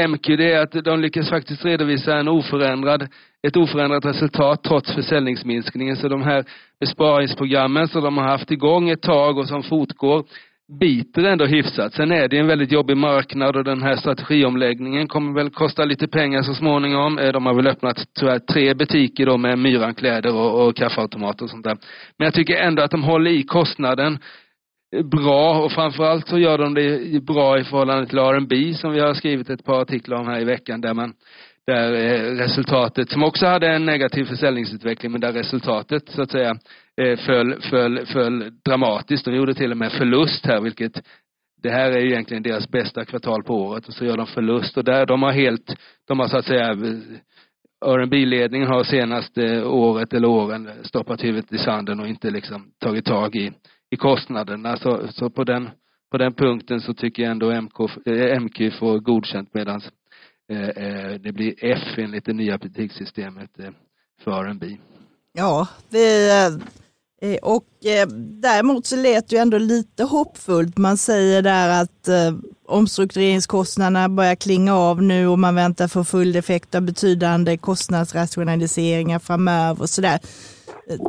MQ, 0.07 0.27
det 0.27 0.53
är 0.53 0.61
att 0.61 0.85
de 0.85 1.01
lyckas 1.01 1.29
faktiskt 1.29 1.65
redovisa 1.65 2.17
en 2.17 2.27
oförändrad, 2.27 3.07
ett 3.47 3.57
oförändrat 3.57 4.05
resultat 4.05 4.63
trots 4.63 4.93
försäljningsminskningen. 4.93 5.95
Så 5.95 6.07
de 6.07 6.21
här 6.21 6.45
besparingsprogrammen 6.79 7.87
som 7.87 8.03
de 8.03 8.17
har 8.17 8.27
haft 8.27 8.51
igång 8.51 8.89
ett 8.89 9.01
tag 9.01 9.37
och 9.37 9.47
som 9.47 9.63
fortgår, 9.63 10.23
biter 10.79 11.23
ändå 11.23 11.45
hyfsat. 11.45 11.93
Sen 11.93 12.11
är 12.11 12.27
det 12.27 12.37
en 12.37 12.47
väldigt 12.47 12.71
jobbig 12.71 12.97
marknad 12.97 13.55
och 13.55 13.63
den 13.63 13.83
här 13.83 13.95
strategiomläggningen 13.95 15.07
kommer 15.07 15.33
väl 15.33 15.49
kosta 15.49 15.85
lite 15.85 16.07
pengar 16.07 16.41
så 16.41 16.53
småningom. 16.53 17.19
Eh, 17.19 17.31
de 17.31 17.45
har 17.45 17.53
väl 17.53 17.67
öppnat 17.67 18.05
tyvärr 18.19 18.39
tre 18.39 18.73
butiker 18.73 19.25
då 19.25 19.37
med 19.37 19.59
Myrankläder 19.59 20.35
och, 20.35 20.67
och 20.67 20.75
kaffeautomater 20.75 21.43
och 21.43 21.49
sånt 21.49 21.63
där. 21.63 21.77
Men 22.17 22.25
jag 22.25 22.33
tycker 22.33 22.55
ändå 22.55 22.83
att 22.83 22.91
de 22.91 23.03
håller 23.03 23.31
i 23.31 23.43
kostnaden 23.43 24.19
bra 25.03 25.63
och 25.63 25.71
framförallt 25.71 26.27
så 26.27 26.37
gör 26.39 26.57
de 26.57 26.73
det 26.73 27.23
bra 27.23 27.59
i 27.59 27.63
förhållande 27.63 28.05
till 28.07 28.17
R&B 28.17 28.73
som 28.73 28.91
vi 28.91 28.99
har 28.99 29.13
skrivit 29.13 29.49
ett 29.49 29.65
par 29.65 29.81
artiklar 29.81 30.17
om 30.17 30.27
här 30.27 30.41
i 30.41 30.45
veckan 30.45 30.81
där 30.81 30.93
man 30.93 31.13
där 31.71 31.93
eh, 31.93 32.35
resultatet, 32.35 33.09
som 33.09 33.23
också 33.23 33.45
hade 33.45 33.67
en 33.67 33.85
negativ 33.85 34.25
försäljningsutveckling, 34.25 35.11
men 35.11 35.21
där 35.21 35.33
resultatet 35.33 36.09
så 36.09 36.21
att 36.21 36.31
säga 36.31 36.57
eh, 37.01 37.19
föll, 37.19 37.61
föll, 37.61 38.05
föll 38.05 38.51
dramatiskt. 38.65 39.25
De 39.25 39.35
gjorde 39.35 39.53
till 39.53 39.71
och 39.71 39.77
med 39.77 39.91
förlust 39.91 40.45
här, 40.45 40.61
vilket 40.61 41.01
det 41.63 41.69
här 41.69 41.91
är 41.91 41.99
ju 41.99 42.11
egentligen 42.11 42.43
deras 42.43 42.69
bästa 42.71 43.05
kvartal 43.05 43.43
på 43.43 43.55
året 43.55 43.87
och 43.87 43.93
så 43.93 44.05
gör 44.05 44.17
de 44.17 44.27
förlust 44.27 44.77
och 44.77 44.83
där 44.83 45.05
de 45.05 45.23
har 45.23 45.31
helt, 45.31 45.75
de 46.07 46.19
har 46.19 46.27
så 46.27 46.37
att 46.37 46.45
säga 46.45 46.75
rb 47.85 48.13
ledningen 48.13 48.67
har 48.67 48.83
senaste 48.83 49.63
året 49.63 50.13
eller 50.13 50.27
åren 50.27 50.69
stoppat 50.83 51.23
huvudet 51.23 51.53
i 51.53 51.57
sanden 51.57 51.99
och 51.99 52.07
inte 52.07 52.29
liksom 52.29 52.71
tagit 52.79 53.05
tag 53.05 53.35
i, 53.35 53.51
i 53.91 53.97
kostnaderna. 53.97 54.77
Så, 54.77 55.07
så 55.11 55.29
på 55.29 55.43
den, 55.43 55.69
på 56.11 56.17
den 56.17 56.33
punkten 56.33 56.81
så 56.81 56.93
tycker 56.93 57.23
jag 57.23 57.31
ändå 57.31 57.61
MK, 57.61 57.79
eh, 58.05 58.41
MQ 58.41 58.73
får 58.79 58.99
godkänt 58.99 59.53
medans 59.53 59.89
Eh, 60.51 60.83
eh, 60.85 61.13
det 61.23 61.31
blir 61.31 61.53
F 61.61 61.97
enligt 61.97 62.25
det 62.25 62.33
nya 62.33 62.57
betygssystemet 62.57 63.59
eh, 63.59 63.69
för 64.23 64.45
en 64.45 64.59
bi. 64.59 64.79
Ja, 65.33 65.67
det, 65.89 66.59
och 67.41 67.65
däremot 68.41 68.85
så 68.85 68.95
lät 68.95 69.29
det 69.29 69.35
ju 69.35 69.41
ändå 69.41 69.57
lite 69.57 70.03
hoppfullt. 70.03 70.77
Man 70.77 70.97
säger 70.97 71.41
där 71.41 71.81
att 71.81 72.09
omstruktureringskostnaderna 72.67 74.09
börjar 74.09 74.35
klinga 74.35 74.75
av 74.75 75.03
nu 75.03 75.27
och 75.27 75.39
man 75.39 75.55
väntar 75.55 75.87
få 75.87 76.03
full 76.03 76.35
effekt 76.35 76.75
av 76.75 76.81
betydande 76.81 77.57
kostnadsrationaliseringar 77.57 79.19
framöver 79.19 79.81
och 79.81 79.89
sådär. 79.89 80.19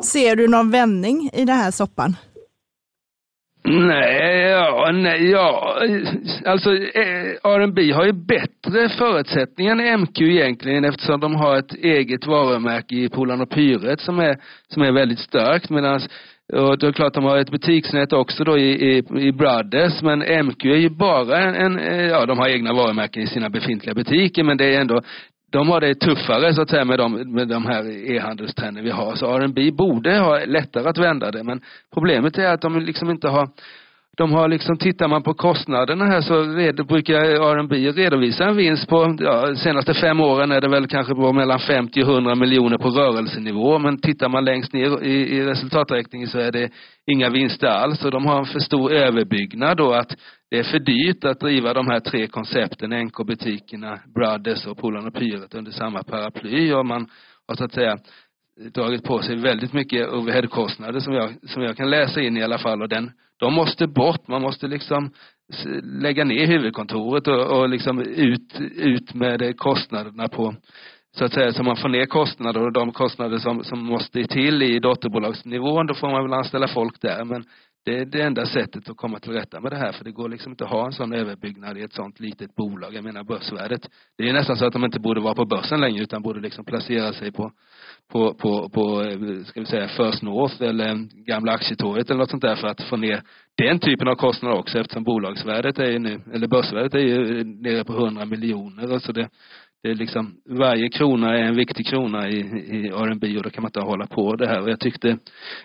Ser 0.03 0.37
du 0.37 0.49
någon 0.49 0.71
vändning 0.71 1.31
i 1.33 1.45
den 1.45 1.57
här 1.57 1.71
soppan? 1.71 2.17
Nej, 3.65 4.43
ja, 4.51 4.91
nej, 4.93 5.31
ja. 5.31 5.79
Alltså 6.45 6.75
eh, 6.75 7.33
R&B 7.43 7.93
har 7.93 8.05
ju 8.05 8.13
bättre 8.13 8.89
förutsättningar 8.89 9.77
än 9.77 10.01
MQ 10.01 10.21
egentligen 10.21 10.85
eftersom 10.85 11.21
de 11.21 11.35
har 11.35 11.57
ett 11.57 11.75
eget 11.75 12.27
varumärke 12.27 12.95
i 12.95 13.09
Polan 13.09 13.41
och 13.41 13.51
Pyret 13.51 14.01
som 14.01 14.19
är, 14.19 14.37
som 14.69 14.83
är 14.83 14.93
väldigt 14.93 15.19
starkt 15.19 15.71
medan 15.71 16.01
och 16.53 16.79
det 16.79 16.87
är 16.87 16.93
klart 16.93 17.15
de 17.15 17.25
har 17.25 17.39
ett 17.39 17.51
butiksnät 17.51 18.13
också 18.13 18.45
då 18.45 18.59
i, 18.59 18.97
i, 18.97 19.05
i 19.29 19.33
Brothers 19.33 20.03
men 20.03 20.47
MQ 20.47 20.65
är 20.65 20.77
ju 20.77 20.91
bara 20.91 21.39
en, 21.39 21.55
en, 21.55 21.79
eh, 21.79 22.07
ja 22.07 22.27
de 22.27 22.39
har 22.39 22.49
egna 22.49 22.73
varumärken 22.73 23.23
i 23.23 23.27
sina 23.27 23.51
befintliga 23.51 23.95
butiker 23.95 24.43
men 24.43 24.57
det 24.57 24.75
är 24.75 24.81
ändå 24.81 25.03
de 25.53 25.69
har 25.69 25.81
det 25.81 25.95
tuffare 25.95 26.55
så 26.55 26.63
att 26.63 26.71
säga 26.71 26.85
med 26.85 26.99
de, 26.99 27.13
med 27.13 27.49
de 27.49 27.67
här 27.67 28.11
e-handelstrender 28.11 28.83
vi 28.83 28.91
har. 28.91 29.15
Så 29.15 29.37
R&B 29.39 29.71
borde 29.71 30.19
ha 30.19 30.45
lättare 30.45 30.89
att 30.89 30.99
vända 30.99 31.31
det 31.31 31.43
men 31.43 31.61
problemet 31.95 32.39
är 32.39 32.55
att 32.55 32.61
de 32.61 32.81
liksom 32.81 33.11
inte 33.11 33.29
har 33.29 33.49
de 34.17 34.33
har 34.33 34.49
liksom, 34.49 34.77
tittar 34.77 35.09
man 35.09 35.23
på 35.23 35.35
kostnaderna 35.35 36.05
här 36.05 36.21
så 36.21 36.43
red, 36.43 36.87
brukar 36.87 37.15
R&B 37.15 37.91
redovisa 37.91 38.45
en 38.45 38.57
vinst 38.57 38.89
på, 38.89 39.17
ja, 39.19 39.55
senaste 39.55 39.95
fem 39.95 40.21
åren 40.21 40.53
är 40.53 40.61
det 40.61 40.69
väl 40.69 40.87
kanske 40.87 41.15
på 41.15 41.33
mellan 41.33 41.59
50 41.59 42.03
och 42.03 42.09
100 42.09 42.35
miljoner 42.35 42.79
på 42.79 42.89
rörelsenivå. 42.89 43.79
Men 43.79 44.01
tittar 44.01 44.29
man 44.29 44.45
längst 44.45 44.73
ner 44.73 45.05
i, 45.05 45.37
i 45.37 45.45
resultaträkningen 45.45 46.29
så 46.29 46.39
är 46.39 46.53
det 46.53 46.71
inga 47.07 47.31
vinster 47.31 47.67
alls. 47.67 48.05
Och 48.05 48.11
de 48.11 48.27
har 48.27 48.39
en 48.39 48.45
för 48.45 48.61
stor 48.61 48.93
överbyggnad 48.93 49.77
då 49.77 49.93
att 49.93 50.17
det 50.51 50.59
är 50.59 50.63
för 50.63 50.79
dyrt 50.79 51.25
att 51.25 51.41
driva 51.41 51.75
de 51.75 51.87
här 51.87 52.01
tre 52.01 52.27
koncepten, 52.27 52.91
NK-butikerna, 52.91 53.99
Brothers 54.15 54.67
och 54.67 54.79
Polarn 54.79 55.07
och 55.07 55.15
Pyret 55.15 55.55
under 55.55 55.73
samma 55.73 56.03
paraply. 56.03 56.73
Och 56.73 56.87
man 56.87 57.07
har 57.49 57.55
så 57.55 57.65
att 57.65 57.73
säga 57.73 57.99
dragit 58.75 59.05
på 59.05 59.23
sig 59.23 59.37
väldigt 59.37 59.73
mycket 59.73 60.09
overheadkostnader 60.09 61.01
som 61.01 61.13
jag, 61.13 61.31
som 61.43 61.63
jag 61.63 61.77
kan 61.77 61.91
läsa 61.91 62.21
in 62.21 62.37
i 62.37 62.43
alla 62.43 62.59
fall 62.59 62.83
och 62.83 62.89
den, 62.89 63.11
de 63.43 63.55
måste 63.55 63.87
bort. 63.87 64.29
Man 64.29 64.43
måste 64.43 64.67
liksom 64.67 65.11
lägga 65.83 66.25
ner 66.25 66.47
huvudkontoret 66.47 67.27
och, 67.27 67.59
och 67.59 67.69
liksom 67.69 68.01
ut, 68.01 68.61
ut 68.77 69.15
med 69.15 69.57
kostnaderna 69.57 70.29
på 70.29 70.55
så 71.17 71.25
att 71.25 71.33
säga, 71.33 71.53
så 71.53 71.63
man 71.63 71.77
får 71.77 71.89
ner 71.89 72.07
kostnader 72.07 72.63
och 72.63 72.73
de 72.73 72.93
kostnader 72.93 73.39
som, 73.39 73.65
som 73.65 73.85
måste 73.85 74.25
till 74.25 74.63
i 74.63 74.79
dotterbolagsnivån, 74.79 75.87
då 75.87 75.95
får 75.95 76.11
man 76.11 76.23
väl 76.23 76.33
anställa 76.33 76.69
folk 76.69 77.01
där. 77.01 77.25
Men 77.25 77.45
det 77.85 77.99
är 77.99 78.05
det 78.05 78.23
enda 78.23 78.47
sättet 78.47 78.89
att 78.89 78.97
komma 78.97 79.19
till 79.19 79.33
rätta 79.33 79.61
med 79.61 79.73
det 79.73 79.77
här 79.77 79.93
för 79.93 80.05
det 80.05 80.13
går 80.13 80.29
liksom 80.29 80.53
inte 80.53 80.65
att 80.65 80.71
ha 80.71 80.87
en 80.87 80.93
sån 80.93 81.13
överbyggnad 81.13 81.79
i 81.79 81.83
ett 81.83 81.93
sånt 81.93 82.21
litet 82.21 82.55
bolag. 82.55 82.95
Jag 82.95 83.05
menar 83.05 83.25
börsvärdet. 83.25 83.89
Det 84.19 84.29
är 84.29 84.33
nästan 84.33 84.57
så 84.57 84.67
att 84.67 84.73
de 84.73 84.85
inte 84.85 85.01
borde 85.01 85.21
vara 85.21 85.35
på 85.35 85.45
börsen 85.45 85.81
längre 85.81 86.03
utan 86.03 86.23
borde 86.23 86.41
liksom 86.41 86.65
placera 86.65 87.13
sig 87.13 87.33
på 87.33 87.53
på, 88.13 88.35
på, 88.35 88.69
på 88.69 89.03
eh, 89.03 89.45
ska 89.45 89.61
vi 89.61 89.67
säga 89.67 89.89
First 89.89 90.23
North 90.23 90.63
eller 90.63 91.09
gamla 91.25 91.53
aktietorget 91.53 92.11
eller 92.11 92.19
något 92.19 92.31
sånt 92.31 92.43
där 92.43 92.57
för 92.57 92.67
att 92.67 92.83
få 92.83 92.97
ner 92.97 93.23
den 93.57 93.79
typen 93.79 94.09
av 94.09 94.15
kostnader 94.15 94.59
också 94.59 94.79
eftersom 94.79 95.05
bolagsvärdet 95.05 95.79
är 95.79 95.91
ju 95.91 95.99
nu, 95.99 96.21
eller 96.35 96.47
börsvärdet 96.47 96.95
är 96.95 96.99
ju 96.99 97.39
eh, 97.39 97.47
nere 97.47 97.85
på 97.85 97.93
100 97.93 98.25
miljoner. 98.25 98.93
Alltså 98.93 99.13
det, 99.13 99.29
det 99.83 99.91
är 99.91 99.95
liksom, 99.95 100.37
varje 100.45 100.89
krona 100.89 101.39
är 101.39 101.43
en 101.43 101.57
viktig 101.57 101.87
krona 101.87 102.29
i, 102.29 102.39
i 102.39 102.89
R&B 102.89 103.37
och 103.37 103.43
då 103.43 103.51
kan 103.51 103.63
man 103.63 103.69
inte 103.69 103.81
hålla 103.81 104.07
på 104.07 104.37
det 104.37 104.47
här. 104.47 104.63
Och 104.63 104.71
jag 104.71 104.81
tyckte 104.81 105.19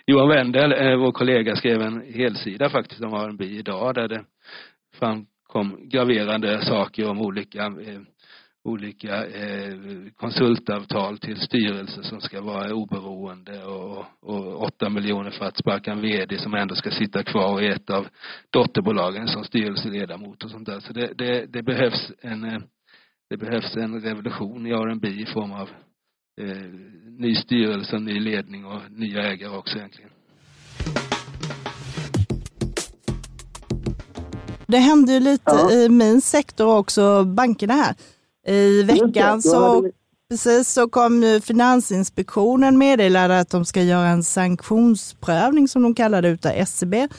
Johan 0.06 0.30
Wendel, 0.30 0.72
eh, 0.72 0.96
vår 0.98 1.12
kollega, 1.12 1.56
skrev 1.56 1.82
en 1.82 2.14
helsida 2.14 2.70
faktiskt 2.70 3.02
om 3.02 3.14
R&B 3.14 3.46
idag 3.46 3.96
där 3.96 4.08
det 4.08 4.24
framkom 5.00 5.90
graverande 5.90 6.66
saker 6.66 7.10
om 7.10 7.22
olika 7.22 7.66
eh, 7.66 8.02
olika 8.68 9.26
eh, 9.26 9.74
konsultavtal 10.16 11.18
till 11.18 11.42
styrelser 11.42 12.02
som 12.02 12.22
ska 12.22 12.42
vara 12.42 12.74
oberoende 12.74 13.64
och, 13.64 14.06
och 14.22 14.64
8 14.64 14.90
miljoner 14.90 15.32
för 15.32 15.46
att 15.46 15.58
sparka 15.58 15.92
en 15.92 16.02
vd 16.02 16.38
som 16.38 16.54
ändå 16.54 16.76
ska 16.76 16.92
sitta 16.92 17.24
kvar 17.24 17.62
i 17.62 17.68
ett 17.68 17.90
av 17.90 18.08
dotterbolagen 18.50 19.28
som 19.28 19.44
styrelseledamot 19.44 20.44
och 20.44 20.52
sånt 20.52 20.66
där. 20.66 20.80
Så 20.80 20.94
det, 20.94 21.14
det, 21.18 21.46
det 21.46 21.64
behövs 21.64 22.12
en 22.22 22.44
eh, 22.44 22.60
det 23.30 23.38
behövs 23.38 23.76
en 23.76 24.02
revolution 24.02 24.68
i 24.68 24.72
R&B 24.72 25.08
i 25.08 25.26
form 25.34 25.52
av 25.52 25.70
eh, 26.42 26.70
ny 27.20 27.36
styrelse, 27.36 28.00
ny 28.00 28.20
ledning 28.20 28.66
och 28.66 28.82
nya 28.92 29.22
ägare 29.22 29.58
också 29.58 29.78
egentligen. 29.78 30.10
Det 34.68 34.78
hände 34.78 35.14
ju 35.14 35.20
lite 35.20 35.52
ja. 35.52 35.72
i 35.72 35.90
min 35.90 36.22
sektor 36.22 36.78
också, 36.78 37.24
bankerna 37.24 37.74
här. 37.74 37.96
I 38.48 38.84
veckan 38.84 39.42
så, 39.42 39.90
precis, 40.30 40.70
så 40.74 40.90
kom 40.90 41.24
ju 41.24 41.42
Finansinspektionen 41.42 42.78
meddelade 42.78 43.40
att 43.40 43.50
de 43.50 43.66
ska 43.66 43.82
göra 43.82 44.08
en 44.08 44.24
sanktionsprövning 44.24 45.68
som 45.68 45.82
de 45.82 45.96
kallar 45.96 46.22
det 46.22 46.30
utav 46.30 46.52
SCB 46.52 46.98
e 46.98 47.02
eh, 47.02 47.10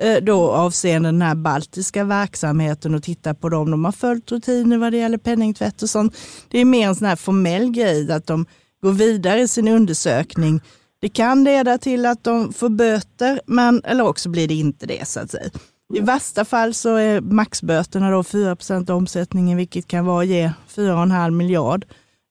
Eh, 0.00 0.16
då 0.16 0.50
avseende 0.52 1.08
den 1.08 1.22
här 1.22 1.34
baltiska 1.34 2.04
verksamheten 2.04 2.94
och 2.94 3.02
titta 3.02 3.34
på 3.34 3.48
dem. 3.48 3.70
De 3.70 3.84
har 3.84 3.92
följt 3.92 4.32
rutiner 4.32 4.78
vad 4.78 4.92
det 4.92 4.98
gäller 4.98 5.18
penningtvätt 5.18 5.82
och 5.82 5.90
sånt. 5.90 6.16
Det 6.48 6.58
är 6.58 6.64
mer 6.64 6.88
en 6.88 6.94
sån 6.94 7.06
här 7.06 7.16
formell 7.16 7.70
grej 7.70 8.12
att 8.12 8.26
de 8.26 8.46
går 8.82 8.92
vidare 8.92 9.40
i 9.40 9.48
sin 9.48 9.68
undersökning. 9.68 10.60
Det 11.00 11.08
kan 11.08 11.44
leda 11.44 11.78
till 11.78 12.06
att 12.06 12.24
de 12.24 12.52
får 12.52 12.68
böter, 12.68 13.40
men, 13.46 13.82
eller 13.84 14.06
också 14.06 14.28
blir 14.28 14.48
det 14.48 14.54
inte 14.54 14.86
det 14.86 15.08
så 15.08 15.20
att 15.20 15.30
säga. 15.30 15.50
I 15.94 16.00
värsta 16.00 16.44
fall 16.44 16.74
så 16.74 16.96
är 16.96 17.20
maxböterna 17.20 18.10
då 18.10 18.22
4% 18.22 18.90
av 18.90 18.96
omsättningen, 18.96 19.56
vilket 19.56 19.86
kan 19.86 20.04
vara 20.04 20.24
ge 20.24 20.52
4,5 20.74 21.30
miljard 21.30 21.86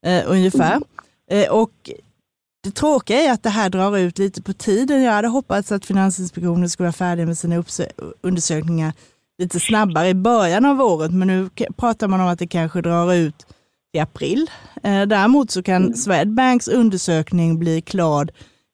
eh, 0.05 0.23
ungefär. 0.27 0.81
Eh, 1.31 1.49
och 1.51 1.89
det 2.67 2.71
tråkiga 2.75 3.21
är 3.21 3.31
att 3.31 3.43
det 3.43 3.49
här 3.49 3.69
drar 3.69 3.97
ut 3.97 4.17
lite 4.17 4.41
på 4.41 4.53
tiden. 4.53 5.03
Jag 5.03 5.11
hade 5.11 5.27
hoppats 5.27 5.71
att 5.71 5.85
Finansinspektionen 5.85 6.69
skulle 6.69 6.85
vara 6.85 6.93
färdig 6.93 7.27
med 7.27 7.37
sina 7.37 7.63
undersökningar 8.21 8.93
lite 9.37 9.59
snabbare 9.59 10.09
i 10.09 10.13
början 10.13 10.65
av 10.65 10.81
året, 10.81 11.11
men 11.11 11.27
nu 11.27 11.49
pratar 11.77 12.07
man 12.07 12.21
om 12.21 12.27
att 12.27 12.39
det 12.39 12.47
kanske 12.47 12.81
drar 12.81 13.13
ut 13.13 13.45
i 13.93 13.99
april. 13.99 14.51
Eh, 14.83 15.01
däremot 15.01 15.51
så 15.51 15.63
kan 15.63 15.93
Swedbanks 15.93 16.67
undersökning 16.67 17.59
bli 17.59 17.81
klar 17.81 18.29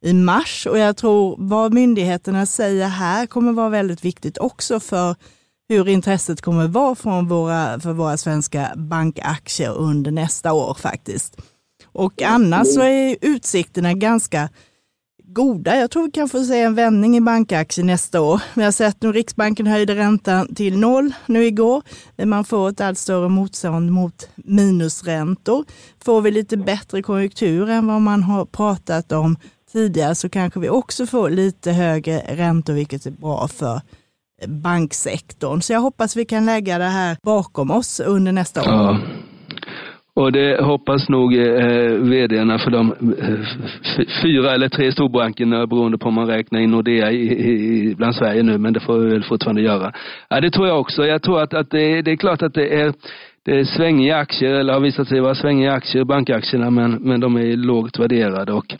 i 0.05 0.13
mars 0.13 0.67
och 0.69 0.77
jag 0.77 0.97
tror 0.97 1.35
vad 1.39 1.73
myndigheterna 1.73 2.45
säger 2.45 2.87
här 2.87 3.25
kommer 3.25 3.51
vara 3.51 3.69
väldigt 3.69 4.05
viktigt 4.05 4.37
också 4.37 4.79
för 4.79 5.15
hur 5.69 5.87
intresset 5.87 6.41
kommer 6.41 6.67
vara 6.67 6.95
från 6.95 7.27
våra, 7.27 7.79
för 7.79 7.93
våra 7.93 8.17
svenska 8.17 8.71
bankaktier 8.75 9.77
under 9.77 10.11
nästa 10.11 10.53
år 10.53 10.73
faktiskt. 10.73 11.37
Och 11.93 12.21
annars 12.21 12.67
så 12.67 12.81
är 12.81 13.17
utsikterna 13.21 13.93
ganska 13.93 14.49
goda. 15.33 15.75
Jag 15.75 15.91
tror 15.91 16.05
vi 16.05 16.11
kan 16.11 16.29
få 16.29 16.43
se 16.43 16.61
en 16.61 16.75
vändning 16.75 17.17
i 17.17 17.21
bankaktier 17.21 17.85
nästa 17.85 18.21
år. 18.21 18.41
Vi 18.53 18.63
har 18.63 18.71
sett 18.71 19.01
nu 19.01 19.11
Riksbanken 19.11 19.67
höjde 19.67 19.95
räntan 19.95 20.55
till 20.55 20.77
noll 20.77 21.13
nu 21.25 21.45
igår. 21.45 21.81
Man 22.25 22.45
får 22.45 22.69
ett 22.69 22.81
allt 22.81 22.97
större 22.97 23.29
motstånd 23.29 23.91
mot 23.91 24.29
minusräntor. 24.35 25.65
Får 26.03 26.21
vi 26.21 26.31
lite 26.31 26.57
bättre 26.57 27.01
konjunktur 27.01 27.69
än 27.69 27.87
vad 27.87 28.01
man 28.01 28.23
har 28.23 28.45
pratat 28.45 29.11
om 29.11 29.37
tidigare 29.71 30.15
så 30.15 30.29
kanske 30.29 30.59
vi 30.59 30.69
också 30.69 31.05
får 31.05 31.29
lite 31.29 31.71
högre 31.71 32.19
räntor, 32.19 32.73
vilket 32.73 33.05
är 33.05 33.11
bra 33.11 33.47
för 33.47 33.81
banksektorn. 34.47 35.61
Så 35.61 35.73
jag 35.73 35.79
hoppas 35.79 36.15
vi 36.15 36.25
kan 36.25 36.45
lägga 36.45 36.77
det 36.77 36.83
här 36.83 37.17
bakom 37.23 37.71
oss 37.71 37.99
under 37.99 38.31
nästa 38.31 38.61
år. 38.61 38.67
Ja. 38.67 38.99
Och 40.15 40.31
det 40.31 40.61
hoppas 40.63 41.09
nog 41.09 41.35
eh, 41.35 41.93
vdarna 41.93 42.59
för 42.59 42.71
de 42.71 42.91
eh, 43.19 44.05
fyra 44.23 44.51
eller 44.51 44.69
tre 44.69 44.91
storbankerna 44.91 45.67
beroende 45.67 45.97
på 45.97 46.07
om 46.07 46.13
man 46.13 46.27
räknar 46.27 46.59
in 46.59 46.71
Nordea 46.71 47.11
i, 47.11 47.49
i, 47.49 47.95
bland 47.95 48.15
Sverige 48.15 48.43
nu, 48.43 48.57
men 48.57 48.73
det 48.73 48.79
får 48.79 48.99
vi 48.99 49.09
väl 49.09 49.23
fortfarande 49.23 49.61
göra. 49.61 49.91
Ja, 50.29 50.41
det 50.41 50.49
tror 50.49 50.67
jag 50.67 50.79
också. 50.79 51.05
Jag 51.05 51.21
tror 51.21 51.41
att, 51.41 51.53
att 51.53 51.69
det, 51.69 52.01
det 52.01 52.11
är 52.11 52.15
klart 52.15 52.41
att 52.41 52.53
det 52.53 52.81
är 52.81 52.93
det 53.45 53.59
är 53.59 53.63
svängiga 53.63 54.17
aktier, 54.17 54.53
eller 54.53 54.73
har 54.73 54.79
visat 54.79 55.07
sig 55.07 55.19
vara 55.19 55.35
svängiga 55.35 55.73
aktier, 55.73 56.03
bankaktierna, 56.03 56.69
men, 56.69 56.91
men 56.91 57.19
de 57.19 57.35
är 57.35 57.57
lågt 57.57 57.99
värderade 57.99 58.53
och 58.53 58.75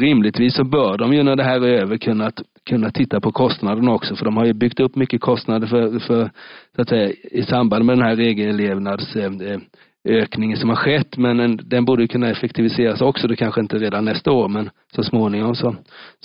rimligtvis 0.00 0.54
så 0.54 0.64
bör 0.64 0.98
de 0.98 1.12
ju 1.12 1.22
när 1.22 1.36
det 1.36 1.42
här 1.42 1.60
är 1.60 1.80
över 1.80 1.96
kunna, 1.96 2.30
kunna 2.68 2.90
titta 2.90 3.20
på 3.20 3.32
kostnaderna 3.32 3.92
också 3.92 4.16
för 4.16 4.24
de 4.24 4.36
har 4.36 4.44
ju 4.44 4.52
byggt 4.52 4.80
upp 4.80 4.96
mycket 4.96 5.20
kostnader 5.20 5.66
för, 5.66 5.98
för 5.98 6.30
så 6.76 6.82
att 6.82 6.88
säga, 6.88 7.12
i 7.30 7.42
samband 7.42 7.84
med 7.84 7.98
den 7.98 8.06
här 8.06 8.16
ökningen 10.04 10.58
som 10.58 10.68
har 10.68 10.76
skett 10.76 11.16
men 11.16 11.56
den 11.64 11.84
borde 11.84 12.08
kunna 12.08 12.30
effektiviseras 12.30 13.00
också, 13.00 13.28
det 13.28 13.36
kanske 13.36 13.60
inte 13.60 13.78
redan 13.78 14.04
nästa 14.04 14.32
år 14.32 14.48
men 14.48 14.70
så 14.94 15.02
småningom 15.02 15.54
så, 15.54 15.76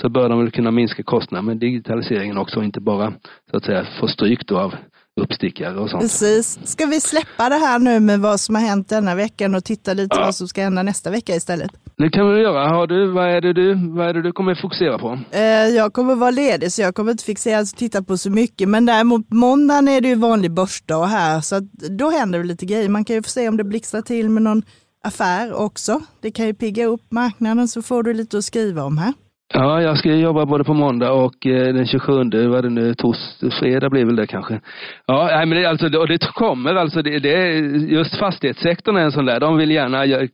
så 0.01 0.09
bör 0.09 0.29
de 0.29 0.39
väl 0.39 0.51
kunna 0.51 0.71
minska 0.71 1.03
kostnaderna 1.03 1.47
med 1.47 1.57
digitaliseringen 1.57 2.37
också 2.37 2.59
och 2.59 2.65
inte 2.65 2.81
bara 2.81 3.13
så 3.51 3.57
att 3.57 3.65
säga 3.65 3.85
få 3.99 4.07
stryk 4.07 4.47
då 4.47 4.57
av 4.57 4.75
uppstickare 5.21 5.79
och 5.79 5.89
sånt. 5.89 6.03
Precis. 6.03 6.59
Ska 6.63 6.85
vi 6.85 7.01
släppa 7.01 7.49
det 7.49 7.55
här 7.55 7.79
nu 7.79 7.99
med 7.99 8.19
vad 8.19 8.39
som 8.39 8.55
har 8.55 8.61
hänt 8.61 8.89
denna 8.89 9.15
veckan 9.15 9.55
och 9.55 9.63
titta 9.63 9.93
lite 9.93 10.15
ja. 10.15 10.25
vad 10.25 10.35
som 10.35 10.47
ska 10.47 10.61
hända 10.61 10.83
nästa 10.83 11.11
vecka 11.11 11.35
istället? 11.35 11.71
Det 11.97 12.09
kan 12.09 12.33
vi 12.33 12.41
göra. 12.41 12.67
Har 12.67 12.87
du, 12.87 13.11
vad, 13.11 13.29
är 13.29 13.41
det 13.41 13.53
du, 13.53 13.73
vad 13.95 14.07
är 14.09 14.13
det 14.13 14.21
du 14.21 14.31
kommer 14.31 14.55
fokusera 14.55 14.99
på? 14.99 15.19
Eh, 15.31 15.41
jag 15.75 15.93
kommer 15.93 16.15
vara 16.15 16.31
ledig 16.31 16.71
så 16.71 16.81
jag 16.81 16.95
kommer 16.95 17.11
inte 17.11 17.23
fixera 17.23 17.59
att 17.59 17.77
titta 17.77 18.03
på 18.03 18.17
så 18.17 18.29
mycket. 18.29 18.69
Men 18.69 18.85
däremot 18.85 19.29
måndagen 19.29 19.87
är 19.87 20.01
det 20.01 20.07
ju 20.07 20.15
vanlig 20.15 20.51
börsdag 20.51 21.05
här 21.05 21.41
så 21.41 21.59
då 21.89 22.09
händer 22.09 22.39
det 22.39 22.45
lite 22.45 22.65
grejer. 22.65 22.89
Man 22.89 23.05
kan 23.05 23.15
ju 23.15 23.23
få 23.23 23.29
se 23.29 23.49
om 23.49 23.57
det 23.57 23.63
blixtrar 23.63 24.01
till 24.01 24.29
med 24.29 24.43
någon 24.43 24.63
affär 25.03 25.53
också. 25.53 26.01
Det 26.21 26.31
kan 26.31 26.45
ju 26.45 26.53
pigga 26.53 26.85
upp 26.85 27.01
marknaden 27.09 27.67
så 27.67 27.81
får 27.81 28.03
du 28.03 28.13
lite 28.13 28.37
att 28.37 28.45
skriva 28.45 28.83
om 28.83 28.97
här. 28.97 29.13
Ja, 29.53 29.81
jag 29.81 29.97
ska 29.97 30.15
jobba 30.15 30.45
både 30.45 30.63
på 30.63 30.73
måndag 30.73 31.11
och 31.11 31.47
eh, 31.47 31.73
den 31.73 31.87
27, 31.87 32.13
vad 32.47 32.63
det 32.63 32.69
nu, 32.69 32.93
torsdag, 32.93 33.49
fredag 33.59 33.89
blir 33.89 34.05
väl 34.05 34.15
det 34.15 34.27
kanske. 34.27 34.59
Ja, 35.07 35.27
nej, 35.31 35.45
men 35.45 35.57
det, 35.57 35.69
alltså, 35.69 35.97
och 35.99 36.07
det 36.07 36.33
kommer 36.33 36.75
alltså, 36.75 37.01
det, 37.01 37.19
det, 37.19 37.57
just 37.89 38.15
fastighetssektorn 38.15 38.97
är 38.97 39.01
en 39.01 39.11
sån 39.11 39.25
där, 39.25 39.39
de 39.39 39.57
vill 39.57 39.71
gärna 39.71 40.05
eh, 40.05 40.29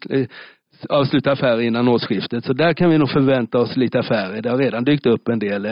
avsluta 0.89 1.31
affärer 1.31 1.61
innan 1.61 1.87
årsskiftet. 1.87 2.45
Så 2.45 2.53
där 2.53 2.73
kan 2.73 2.89
vi 2.89 2.97
nog 2.97 3.09
förvänta 3.09 3.59
oss 3.59 3.75
lite 3.75 3.99
affärer. 3.99 4.41
Det 4.41 4.49
har 4.49 4.57
redan 4.57 4.83
dykt 4.83 5.05
upp 5.05 5.27
en 5.27 5.39
del 5.39 5.65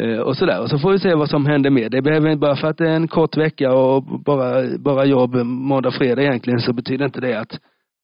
eh, 0.00 0.18
och 0.18 0.36
sådär. 0.36 0.60
Och 0.60 0.70
så 0.70 0.78
får 0.78 0.92
vi 0.92 0.98
se 0.98 1.14
vad 1.14 1.30
som 1.30 1.46
händer 1.46 1.70
med. 1.70 1.90
Det 1.90 2.02
behöver 2.02 2.36
bara 2.36 2.56
för 2.56 2.68
att 2.68 2.78
det 2.78 2.88
är 2.88 2.96
en 2.96 3.08
kort 3.08 3.36
vecka 3.36 3.72
och 3.72 4.02
bara, 4.02 4.78
bara 4.78 5.04
jobb 5.04 5.34
måndag, 5.44 5.90
fredag 5.90 6.22
egentligen 6.22 6.60
så 6.60 6.72
betyder 6.72 7.04
inte 7.04 7.20
det 7.20 7.40
att 7.40 7.58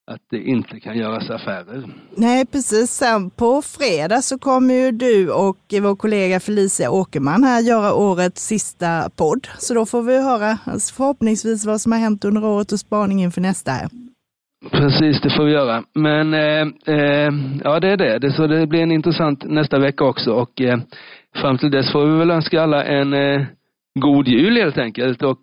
att 0.08 0.22
det 0.30 0.42
inte 0.42 0.80
kan 0.80 0.98
göras 0.98 1.30
affärer. 1.30 1.84
Nej, 2.16 2.46
precis. 2.46 2.90
Sen 2.90 3.30
på 3.30 3.62
fredag 3.62 4.22
så 4.22 4.38
kommer 4.38 4.74
ju 4.74 4.92
du 4.92 5.30
och 5.30 5.58
vår 5.82 5.96
kollega 5.96 6.40
Felicia 6.40 6.90
Åkerman 6.90 7.44
här 7.44 7.60
göra 7.60 7.94
årets 7.94 8.46
sista 8.46 9.10
podd. 9.16 9.48
Så 9.58 9.74
då 9.74 9.86
får 9.86 10.02
vi 10.02 10.22
höra 10.22 10.58
alltså 10.64 10.94
förhoppningsvis 10.94 11.66
vad 11.66 11.80
som 11.80 11.92
har 11.92 11.98
hänt 11.98 12.24
under 12.24 12.44
året 12.44 12.72
och 12.72 12.80
spaning 12.80 13.22
inför 13.22 13.40
nästa 13.40 13.70
här. 13.70 13.88
Precis, 14.70 15.20
det 15.20 15.30
får 15.36 15.44
vi 15.44 15.52
göra. 15.52 15.82
Men 15.94 16.34
eh, 16.34 16.94
eh, 16.96 17.32
ja, 17.64 17.80
det 17.80 17.88
är 17.88 17.96
det. 17.96 18.18
det. 18.18 18.32
Så 18.32 18.46
det 18.46 18.66
blir 18.66 18.82
en 18.82 18.92
intressant 18.92 19.44
nästa 19.44 19.78
vecka 19.78 20.04
också 20.04 20.30
och 20.30 20.60
eh, 20.60 20.78
fram 21.40 21.58
till 21.58 21.70
dess 21.70 21.92
får 21.92 22.06
vi 22.06 22.18
väl 22.18 22.30
önska 22.30 22.62
alla 22.62 22.84
en 22.84 23.12
eh, 23.12 23.46
god 24.00 24.28
jul 24.28 24.56
helt 24.56 24.78
enkelt 24.78 25.22
och 25.22 25.38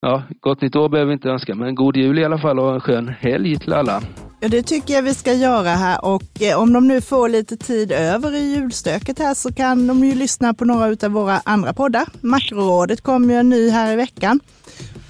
ja, 0.00 0.22
gott 0.40 0.60
nytt 0.60 0.76
år 0.76 0.88
behöver 0.88 1.08
vi 1.08 1.12
inte 1.12 1.28
önska, 1.28 1.54
men 1.54 1.74
god 1.74 1.96
jul 1.96 2.18
i 2.18 2.24
alla 2.24 2.38
fall 2.38 2.58
och 2.58 2.74
en 2.74 2.80
skön 2.80 3.08
helg 3.08 3.58
till 3.58 3.72
alla. 3.72 4.02
Ja, 4.40 4.48
det 4.48 4.62
tycker 4.62 4.94
jag 4.94 5.02
vi 5.02 5.14
ska 5.14 5.32
göra 5.32 5.68
här 5.68 6.04
och 6.04 6.42
eh, 6.42 6.60
om 6.60 6.72
de 6.72 6.88
nu 6.88 7.00
får 7.00 7.28
lite 7.28 7.56
tid 7.56 7.92
över 7.92 8.34
i 8.34 8.54
julstöket 8.54 9.18
här 9.18 9.34
så 9.34 9.52
kan 9.52 9.86
de 9.86 10.04
ju 10.04 10.14
lyssna 10.14 10.54
på 10.54 10.64
några 10.64 11.06
av 11.06 11.12
våra 11.12 11.40
andra 11.44 11.72
poddar. 11.72 12.08
Makrorådet 12.20 13.00
kommer 13.00 13.34
ju 13.34 13.40
en 13.40 13.48
ny 13.48 13.70
här 13.70 13.92
i 13.92 13.96
veckan. 13.96 14.40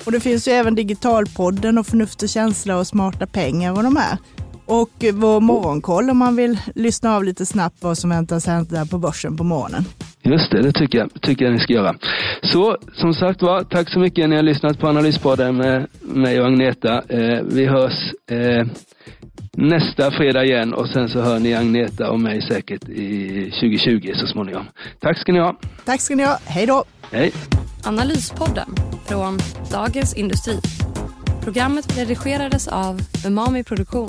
Och 0.06 0.12
det 0.12 0.20
finns 0.20 0.48
ju 0.48 0.52
även 0.52 0.74
Digitalpodden 0.74 1.78
och 1.78 1.86
Förnuft 1.86 2.22
och 2.22 2.28
känsla 2.28 2.78
och 2.78 2.86
Smarta 2.86 3.26
pengar 3.26 3.72
och 3.72 3.82
de 3.82 3.96
här. 3.96 4.18
Och 4.66 5.04
vår 5.12 5.40
morgonkoll 5.40 6.10
om 6.10 6.18
man 6.18 6.36
vill 6.36 6.58
lyssna 6.74 7.16
av 7.16 7.24
lite 7.24 7.46
snabbt 7.46 7.76
vad 7.80 7.98
som 7.98 8.10
väntas 8.10 8.46
hända 8.46 8.86
på 8.86 8.98
börsen 8.98 9.36
på 9.36 9.44
morgonen. 9.44 9.84
Just 10.22 10.50
det, 10.50 10.62
det 10.62 10.72
tycker 10.72 10.98
jag, 10.98 11.22
tycker 11.22 11.44
jag 11.44 11.54
ni 11.54 11.60
ska 11.60 11.72
göra. 11.72 11.94
Så 12.42 12.76
som 12.94 13.14
sagt 13.14 13.42
var, 13.42 13.62
tack 13.64 13.90
så 13.90 13.98
mycket 13.98 14.28
ni 14.28 14.36
har 14.36 14.42
lyssnat 14.42 14.78
på 14.78 14.88
Analyspodden 14.88 15.56
med 15.56 15.86
mig 16.00 16.40
och 16.40 16.46
Agneta. 16.46 17.02
Eh, 17.08 17.42
vi 17.42 17.66
hörs 17.66 18.12
eh, 18.30 18.66
nästa 19.52 20.10
fredag 20.10 20.44
igen 20.44 20.74
och 20.74 20.88
sen 20.88 21.08
så 21.08 21.20
hör 21.20 21.38
ni 21.38 21.54
Agneta 21.54 22.10
och 22.10 22.20
mig 22.20 22.42
säkert 22.42 22.88
i 22.88 23.50
2020 23.50 24.12
så 24.14 24.26
småningom. 24.26 24.64
Tack 25.00 25.18
ska 25.18 25.32
ni 25.32 25.38
ha. 25.38 25.56
Tack 25.84 26.00
ska 26.00 26.14
ni 26.14 26.24
ha. 26.24 26.38
Hej 26.44 26.66
då. 26.66 26.84
Hej. 27.12 27.32
Analyspodden 27.84 28.68
från 29.06 29.38
Dagens 29.72 30.14
Industri. 30.14 30.60
Programmet 31.44 31.98
redigerades 31.98 32.68
av 32.68 33.00
Umami 33.26 33.64
Produktion. 33.64 34.08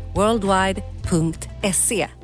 worldwide.se 0.15 2.20